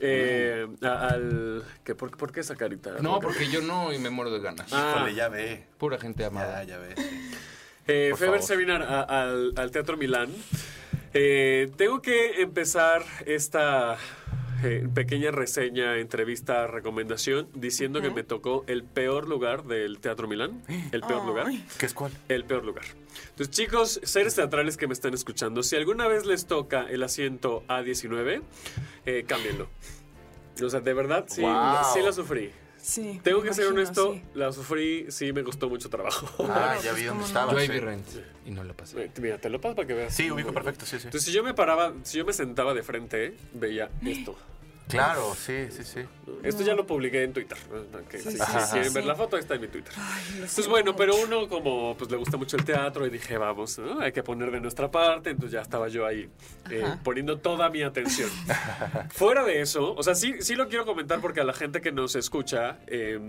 [0.00, 2.96] Eh, a- al, ¿qué, por, por qué esa carita?
[3.00, 4.70] No, porque yo no y me muero de ganas.
[4.70, 4.96] Ah.
[4.96, 5.64] Híjole, ya ve.
[5.78, 6.62] Pura gente amada.
[6.64, 6.94] Ya, ya ve.
[7.86, 8.42] Eh, fui a ver.
[8.42, 10.28] Seminar a- al, al Teatro Milán.
[11.14, 13.96] Eh, tengo que empezar esta
[14.62, 20.62] eh, pequeña reseña, entrevista, recomendación, diciendo que me tocó el peor lugar del Teatro Milán.
[20.92, 21.46] El peor lugar.
[21.78, 22.12] ¿Qué es cuál?
[22.28, 22.84] El peor lugar.
[23.30, 27.64] Entonces, chicos, seres teatrales que me están escuchando, si alguna vez les toca el asiento
[27.68, 28.42] A19,
[29.06, 29.68] eh, cámbienlo.
[30.62, 31.78] O sea, de verdad, sí, Wow.
[31.94, 32.50] sí la sufrí.
[32.82, 33.20] Sí.
[33.22, 34.22] Tengo que ser honesto, sí.
[34.34, 36.26] la sufrí, sí me costó mucho trabajo.
[36.48, 37.52] Ah, ya vi dónde estabas.
[37.52, 37.72] Yo ahí sí.
[37.72, 38.06] vi Rent
[38.46, 39.10] y no la pasé.
[39.20, 40.14] Mira, te lo paso para que veas.
[40.14, 41.04] Sí, ubico perfecto, sí, sí.
[41.06, 44.36] Entonces, si yo me paraba, si yo me sentaba de frente, veía esto.
[44.88, 46.00] Claro, sí, sí, sí.
[46.42, 47.56] Esto ya lo publiqué en Twitter.
[47.92, 48.08] ¿no?
[48.08, 49.92] Que Sí, si sí, si sí, quieren ver la foto, ahí está en mi Twitter.
[49.96, 53.78] Ay, Pues bueno, pero uno como pues le gusta mucho el teatro y dije, vamos,
[53.78, 54.00] ¿no?
[54.00, 56.28] hay que poner de nuestra parte, entonces ya estaba yo ahí
[56.70, 58.30] eh, poniendo toda mi atención.
[59.10, 61.92] Fuera de eso, o sea, sí, sí lo quiero comentar porque a la gente que
[61.92, 63.20] nos escucha, eh,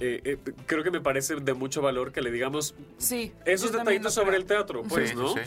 [0.00, 3.32] eh, eh, creo que me parece de mucho valor que le digamos Sí.
[3.46, 5.34] esos detallitos sobre el teatro, pues, Sí, ¿no?
[5.34, 5.40] sí.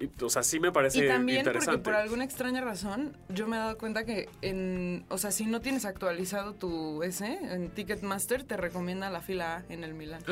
[0.00, 1.82] Y, o sea, sí me parece Y también porque interesante.
[1.84, 5.60] por alguna extraña razón yo me he dado cuenta que en, o sea, si no
[5.60, 10.22] tienes actualizado tu S en Ticketmaster te recomienda la fila A en el Milán.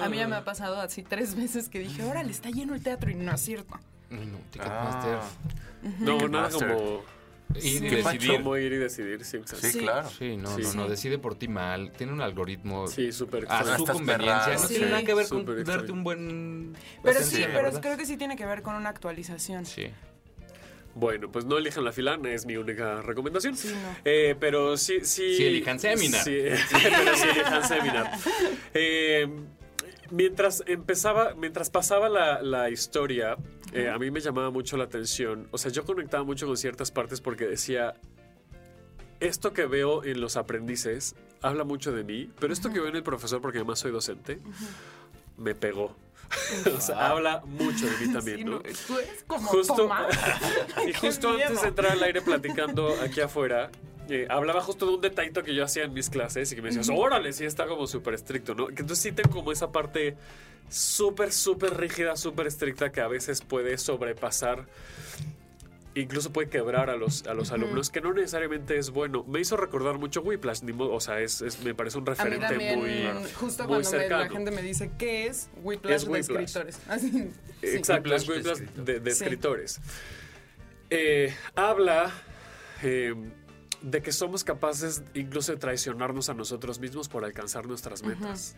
[0.00, 2.82] A mí ya me ha pasado así tres veces que dije, órale, está lleno el
[2.82, 3.78] teatro y no es cierto.
[4.10, 5.14] Ay, no, Ticketmaster.
[5.18, 5.28] Ah,
[6.00, 7.02] No, nada como
[7.54, 8.32] Ir y decidir.
[8.36, 9.66] como ir y decidir, sí, exacto.
[9.66, 9.78] sí, Sí.
[9.78, 10.08] claro.
[10.10, 10.62] Sí, no, Sí.
[10.62, 11.90] no, no, decide por ti mal.
[11.92, 14.16] Tiene un algoritmo Sí, súper a su conveniencia.
[14.18, 14.52] perrado.
[14.52, 14.68] No Sí.
[14.74, 16.76] tiene nada que ver con darte un buen...
[17.02, 19.64] Pero sí, pero creo que sí tiene que ver con una actualización.
[19.66, 19.86] Sí.
[20.94, 23.56] Bueno, pues no elijan la fila, es mi única recomendación.
[23.56, 23.96] Sí, no.
[24.04, 25.36] Eh, pero sí, sí.
[25.36, 26.24] Sí elijan Seminar.
[26.24, 26.38] Sí,
[26.82, 28.12] pero sí elijan Seminar.
[28.74, 29.28] Eh,
[30.10, 33.36] mientras empezaba, mientras pasaba la, la historia,
[33.72, 35.48] eh, a mí me llamaba mucho la atención.
[35.50, 37.94] O sea, yo conectaba mucho con ciertas partes porque decía.
[39.20, 42.94] Esto que veo en los aprendices habla mucho de mí, pero esto que veo en
[42.96, 44.38] el profesor, porque además soy docente,
[45.36, 45.96] me pegó.
[46.76, 48.50] o sea, habla mucho de mí también, Sí, ¿no?
[48.52, 50.16] no, tú eres como Justo, Tomás.
[50.88, 51.62] y justo antes miedo.
[51.62, 53.70] de entrar al aire platicando aquí afuera,
[54.08, 56.68] eh, hablaba justo de un detallito que yo hacía en mis clases y que me
[56.68, 58.66] decías, órale, sí está como súper estricto, ¿no?
[58.68, 60.16] Que entonces sí tengo como esa parte
[60.68, 64.66] súper, súper rígida, súper estricta que a veces puede sobrepasar,
[65.94, 69.24] incluso puede quebrar a los, a los alumnos, que no necesariamente es bueno.
[69.26, 72.12] Me hizo recordar mucho Whiplash, ni modo- o sea, es, es- me parece un A
[72.12, 75.94] mí referente también, muy, justo muy cuando me- la gente me dice, ¿qué es Whiplash,
[75.94, 76.80] Es de escritores?
[76.88, 77.30] Así, sí.
[77.62, 79.24] Exacto, es Whiplash de Whiplash de, de Sí.
[79.24, 79.80] escritores.
[80.90, 82.12] Eh, habla
[82.82, 83.14] eh,
[83.82, 88.56] de que somos capaces incluso de traicionarnos a nosotros mismos por alcanzar nuestras metas.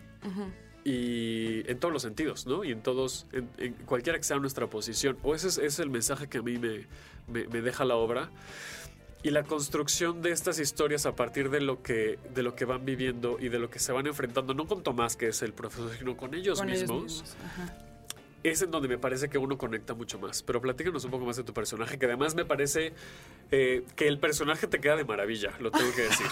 [0.83, 2.63] Y en todos los sentidos, ¿no?
[2.63, 5.17] Y en todos, en, en cualquiera que sea nuestra posición.
[5.21, 6.87] O ese es, ese es el mensaje que a mí me,
[7.27, 8.31] me- me deja la obra.
[9.23, 12.83] Y la construcción de estas historias a partir de lo que de lo que van
[12.85, 15.91] viviendo y de lo que se van enfrentando, no con Tomás, que es el profesor,
[15.95, 17.35] sino con ellos Con ellos mismos.
[18.43, 20.41] Es en donde me parece que uno conecta mucho más.
[20.43, 22.93] Pero platícanos un poco más de tu personaje, que además me parece
[23.51, 26.25] eh, que el personaje te queda de maravilla, lo tengo que decir.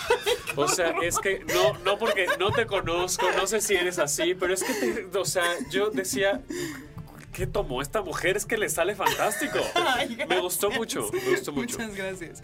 [0.55, 4.34] O sea, es que no, no porque no te conozco, no sé si eres así,
[4.36, 6.41] pero es que, te- o sea, yo decía,
[7.34, 8.38] ¿qué tomó esta mujer?
[8.38, 9.60] Es que le sale fantástico.
[9.76, 11.78] Ay, Me gustó mucho, me gustó mucho.
[11.78, 12.41] Muchas gracias.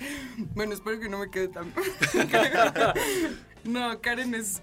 [0.53, 1.73] Bueno, espero que no me quede tan...
[3.63, 4.61] no, Karen es,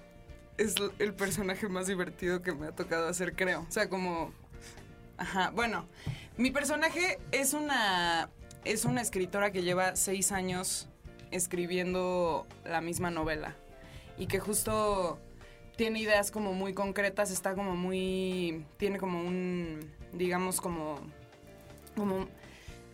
[0.58, 3.66] es el personaje más divertido que me ha tocado hacer, creo.
[3.68, 4.32] O sea, como...
[5.16, 5.86] Ajá, bueno,
[6.36, 8.30] mi personaje es una,
[8.64, 10.88] es una escritora que lleva seis años
[11.30, 13.56] escribiendo la misma novela
[14.18, 15.18] y que justo
[15.76, 20.98] tiene ideas como muy concretas, está como muy, tiene como un, digamos como,
[21.96, 22.28] como,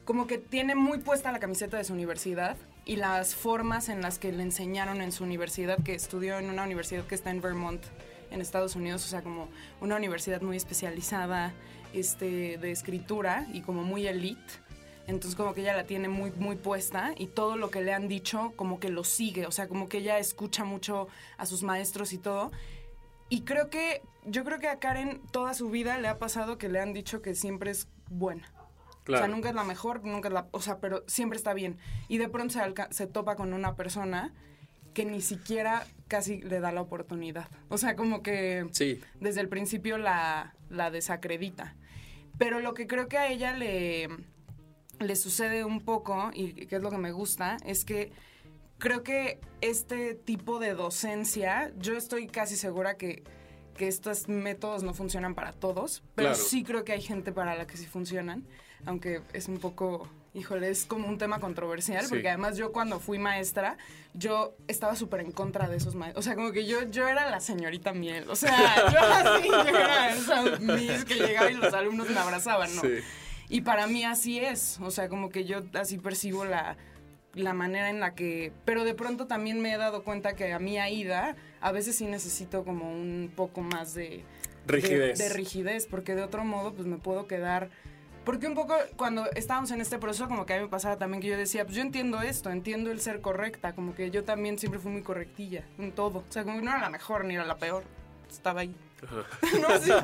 [0.04, 4.18] como que tiene muy puesta la camiseta de su universidad y las formas en las
[4.18, 7.82] que le enseñaron en su universidad, que estudió en una universidad que está en Vermont,
[8.30, 9.48] en Estados Unidos, o sea, como
[9.80, 11.52] una universidad muy especializada
[11.93, 14.41] este, de escritura y como muy elite.
[15.07, 18.09] Entonces como que ella la tiene muy, muy puesta y todo lo que le han
[18.09, 21.09] dicho como que lo sigue, o sea, como que ella escucha mucho
[21.39, 22.53] a sus maestros y todo.
[23.30, 26.68] Y creo que, yo creo que a Karen toda su vida le ha pasado que
[26.68, 28.51] le han dicho que siempre es buena.
[28.53, 29.28] O sea, Claro.
[29.28, 30.47] nunca es la mejor, nunca es la...
[30.51, 31.78] O sea, pero siempre está bien.
[32.09, 34.34] Y de pronto se, alca- se topa con una persona
[34.93, 37.49] que ni siquiera casi le da la oportunidad.
[37.70, 39.01] O sea, como que Sí.
[39.20, 41.76] desde el principio la, la desacredita.
[42.38, 44.08] Pero lo que creo que a ella le,
[45.00, 48.12] le sucede un poco, y que es lo que me gusta, es que
[48.78, 53.24] creo que este tipo de docencia, yo estoy casi segura que,
[53.74, 56.44] que estos métodos no funcionan para todos, pero Claro.
[56.44, 58.46] sí creo que hay gente para la que sí funcionan,
[58.86, 60.08] aunque es un poco,
[60.39, 62.09] híjole, es como un tema controversial, Sí.
[62.11, 63.76] porque además yo cuando fui maestra,
[64.14, 67.28] yo estaba súper en contra de esos maestros, o sea, como que yo, yo era
[67.30, 68.51] la señorita miel, o sea,
[68.93, 72.82] yo así, yo era esa miss que llegaba y los alumnos me abrazaban, ¿no?
[72.82, 72.95] Sí.
[73.51, 76.76] Y para mí así es, o sea, como que yo así percibo la,
[77.34, 78.53] la manera en la que...
[78.66, 82.05] Pero de pronto también me he dado cuenta que a mí Aida a veces sí
[82.07, 84.24] necesito como un poco más de...
[84.66, 85.18] Rigidez.
[85.18, 87.70] De, de rigidez, porque de otro modo pues me puedo quedar...
[88.28, 91.22] Porque un poco cuando estábamos en este proceso como que a mí me pasaba también
[91.22, 94.58] que yo decía, pues yo entiendo esto, entiendo el ser correcta, como que yo también
[94.58, 96.18] siempre fui muy correctilla en todo.
[96.18, 97.84] O sea, como que no era la mejor ni era la peor,
[98.30, 98.76] estaba ahí.
[99.62, 99.94] no sé.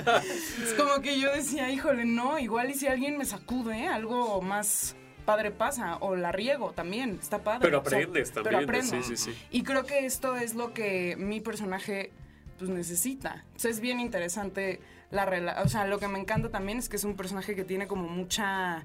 [0.63, 4.97] Es como que yo decía, híjole, no, igual y si alguien me sacude algo más
[5.27, 7.61] padre pasa, o la riego también, está padre.
[7.61, 8.65] Pero o sea, aprendes pero también.
[8.65, 9.03] aprendo.
[9.03, 9.47] Sí, sí, sí.
[9.51, 12.11] Y creo que esto es lo que mi personaje
[12.57, 13.45] pues necesita.
[13.57, 14.81] Sea, es bien interesante
[15.11, 15.63] la.
[15.65, 18.09] O sea, lo que me encanta también es que es un personaje que tiene como
[18.09, 18.85] mucha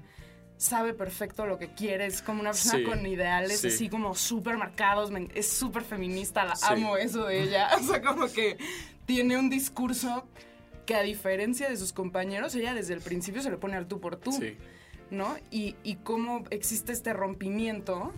[0.56, 3.68] sabe perfecto lo que quiere, es como una persona Sí, con ideales sí.
[3.68, 6.66] así como súper marcados, es súper feminista, la Sí.
[6.68, 8.58] amo eso de ella, o sea, como que
[9.06, 10.28] tiene un discurso
[10.84, 14.00] que a diferencia de sus compañeros, ella desde el principio se le pone al tú
[14.00, 14.58] por tú, Sí.
[15.10, 15.34] ¿no?
[15.50, 18.12] Y, y cómo existe este rompimiento,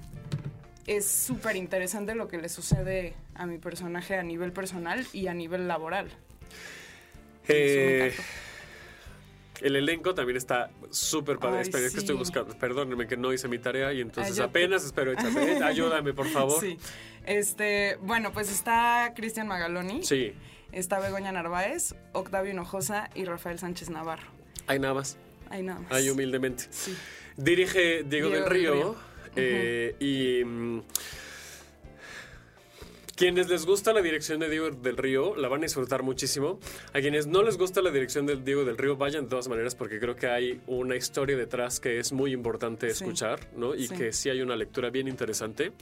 [0.88, 5.34] es súper interesante lo que le sucede a mi personaje a nivel personal y a
[5.34, 6.10] nivel laboral.
[7.48, 8.14] Eh,
[9.60, 11.58] el elenco también está súper padre.
[11.58, 12.56] Ay, Espera, es que estoy buscando.
[12.58, 15.26] Perdónenme que no hice mi tarea y entonces Ay, apenas espero echar.
[15.38, 16.60] eh, Ayúdame, por favor.
[16.60, 16.78] Sí.
[17.26, 20.34] Este, bueno, pues está Cristian Magaloni, Sí,
[20.72, 24.26] está Begoña Narváez, Octavio Hinojosa y Rafael Sánchez Navarro.
[24.66, 25.16] hay nada más.
[25.50, 25.92] Ahí nada más.
[25.92, 26.64] Hay humildemente.
[26.70, 26.96] Sí.
[27.36, 28.96] Dirige Diego, Diego del del Río.
[29.36, 30.82] Eh, Y.
[33.16, 36.58] quienes les gusta la dirección de Diego del Río la van a disfrutar muchísimo.
[36.94, 39.74] A quienes no les gusta la dirección del Diego del Río, vayan de todas maneras
[39.74, 43.04] porque creo que hay una historia detrás que es muy importante Sí.
[43.04, 43.74] escuchar, ¿no?
[43.74, 43.94] Y Sí.
[43.94, 45.72] que sí hay una lectura bien interesante.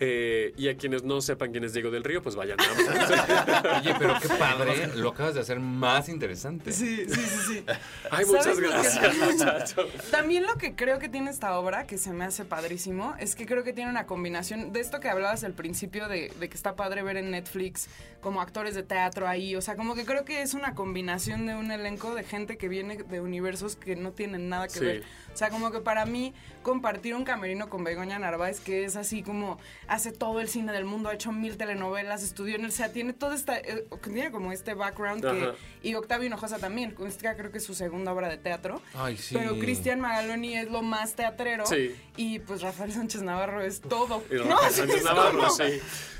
[0.00, 2.56] Eh, y a quienes no sepan quién es Diego del Río, pues vayan.
[2.56, 6.72] nada Oye, pero qué padre, lo acabas de hacer más interesante.
[6.72, 7.64] Sí, sí, sí, sí.
[8.10, 9.86] Ay, muchas ¿Sabes lo que gracias, muchacho.
[10.10, 13.46] También lo que creo que tiene esta obra, que se me hace padrísimo, es que
[13.46, 16.76] creo que tiene una combinación de esto que hablabas al principio, de, de que está
[16.76, 17.88] padre ver en Netflix
[18.20, 19.56] como actores de teatro ahí.
[19.56, 22.68] O sea, como que creo que es una combinación de un elenco de gente que
[22.68, 24.84] viene de universos que no tienen nada que Sí.
[24.84, 25.02] ver.
[25.34, 26.32] O sea, como que para mí
[26.62, 30.84] compartir un camerino con Begoña Narváez, que es así como hace todo el cine del
[30.84, 34.52] mundo, ha hecho mil telenovelas, estudió en el SEA, tiene todo esta, eh, tiene como
[34.52, 35.52] este background que,
[35.82, 38.80] y Octavio Hinojosa también, esta creo que es su segunda obra de teatro.
[38.94, 39.34] Ay, sí.
[39.36, 41.66] Pero Cristian Magaloni es lo más teatrero.
[41.66, 41.96] Sí.
[42.16, 44.22] Y pues Rafael Sánchez Navarro es todo.
[44.30, 44.56] Y ¿no?
[44.70, 45.64] Sánchez Navarro, sí.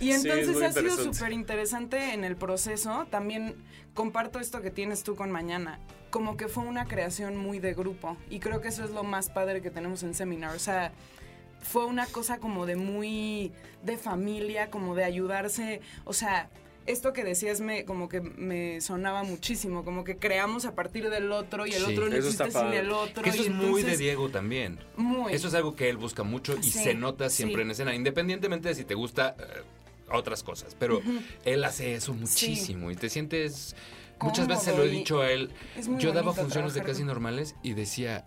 [0.00, 3.06] Y Sí, es entonces ha sido súper interesante en el proceso.
[3.10, 3.54] También
[3.94, 5.78] comparto esto que tienes tú con Mañana.
[6.10, 8.16] Como que fue una creación muy de grupo.
[8.30, 10.54] Y creo que eso es lo más padre que tenemos en Seminar.
[10.54, 10.92] O sea,
[11.60, 13.52] fue una cosa como de muy
[13.82, 15.80] de familia, como de ayudarse.
[16.04, 16.50] O sea,
[16.86, 21.32] esto que decías me como que me sonaba muchísimo, como que creamos a partir del
[21.32, 21.92] otro y el Sí.
[21.92, 23.22] otro no existe sin el otro.
[23.22, 24.78] Que eso y es muy de Diego también.
[24.96, 25.32] Muy.
[25.32, 27.62] Eso es algo que él busca mucho y Sí, se nota siempre sí.
[27.62, 29.34] en escena, independientemente de si te gusta
[30.10, 30.76] otras cosas.
[30.78, 31.00] Pero
[31.44, 33.74] él hace eso muchísimo y te sientes...
[34.20, 35.50] Muchas veces se lo he dicho a él.
[35.98, 38.24] Yo daba funciones de casi con- normales y decía,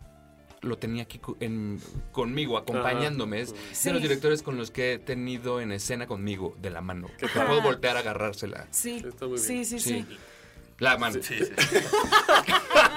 [0.61, 1.79] lo tenía aquí en-
[2.11, 3.41] conmigo, acompañándome.
[3.41, 3.85] Es Sí.
[3.89, 7.07] de los directores con los que he tenido en escena conmigo, de la mano.
[7.17, 8.67] Que puedo voltear a agarrársela.
[8.69, 9.65] Sí, Está muy bien.
[9.65, 10.05] sí, sí, sí.
[10.79, 11.19] La mano.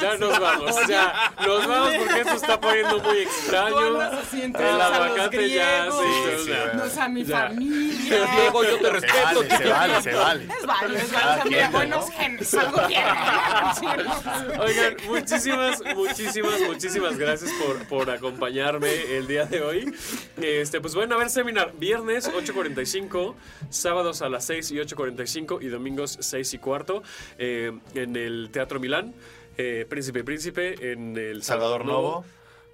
[0.00, 1.34] Ya nos vamos, ya.
[1.46, 4.00] Nos vamos porque esto está poniendo muy extraño.
[4.00, 6.50] El a aguacate ya, sí, sí.
[6.74, 7.48] No, o sea, mi Ya.
[7.48, 8.26] familia.
[8.34, 9.24] Diego, yo te Se respeto.
[9.24, 10.44] vale, se vale, se vale.
[10.44, 11.70] Es válido, es válido.
[11.70, 13.04] Buenos genes, algo bien.
[14.60, 19.94] Oigan, muchísimas, muchísimas, muchísimas gracias por, por acompañarme el día de hoy.
[20.40, 23.34] Este, pues bueno, a ver, seminar, viernes 8.45,
[23.68, 27.02] sábados a las 6 y 8.45 y domingos 6 y cuarto
[27.38, 29.14] eh, en el Teatro Milán,
[29.56, 32.24] eh, Príncipe Príncipe, en el Salvador Novo.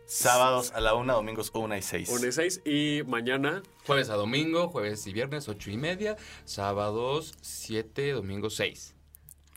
[0.07, 2.09] Sábados a la una, domingos una y seis.
[2.09, 6.16] 1 y 6 y mañana Jueves a domingo, jueves y viernes, ocho y media.
[6.44, 8.94] Sábados, siete, domingos, seis.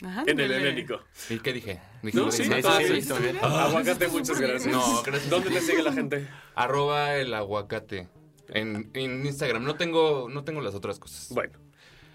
[0.03, 1.01] Ajá, en el helénico.
[1.29, 1.79] ¿Y qué dije?
[2.01, 3.01] ¿Dije No, sí, sí, ah, sí, sí.
[3.01, 3.37] sí, muy bien.
[3.41, 4.73] Aguacate, muchas gracias.
[4.73, 5.29] No, gracias.
[5.29, 6.27] ¿Dónde te sigue la gente?
[6.55, 8.07] Arroba el aguacate.
[8.47, 9.63] En, en Instagram.
[9.63, 11.29] No tengo, no tengo las otras cosas.
[11.29, 11.59] Bueno,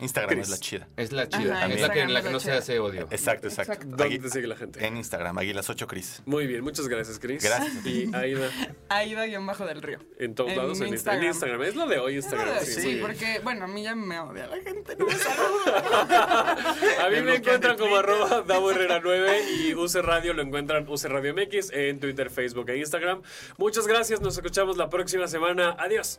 [0.01, 0.45] Instagram Chris.
[0.45, 0.89] es la chida.
[0.97, 1.57] Es la chida.
[1.57, 3.03] Ajá, es la que, la que no se hace odio.
[3.11, 3.73] Exacto, exacto.
[3.75, 3.97] Exacto.
[3.97, 4.85] ¿dónde Agui- te sigue la gente?
[4.87, 6.23] En Instagram, Águilas 8 Cris.
[6.27, 7.43] Muy bien, muchas gracias, Chris.
[7.43, 7.87] Gracias.
[7.87, 8.51] Y Aida,
[8.89, 9.99] Aida-bajo del río.
[10.19, 11.23] en todos En lados, en Instagram.
[11.23, 11.63] En Instagram.
[11.63, 12.65] Es lo de hoy, Instagram.
[12.65, 16.57] Sí, porque, bueno, a mí ya me odia la gente, no me saluda.
[17.05, 21.05] A mí Me encuentran como arroba Davo Herrera 9 y UC Radio lo encuentran UC
[21.05, 23.23] Radio MX en Twitter, Facebook e Instagram.
[23.57, 25.77] Muchas gracias, nos escuchamos la próxima semana.
[25.79, 26.19] Adiós.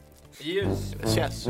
[0.99, 1.49] Gracias.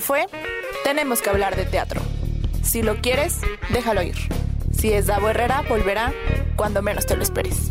[0.00, 0.26] Fue
[0.84, 2.00] Tenemos que hablar de teatro.
[2.62, 3.40] Si lo quieres,
[3.70, 4.16] déjalo ir.
[4.72, 6.12] Si es Davo Herrera, volverá
[6.56, 7.70] cuando menos te lo esperes.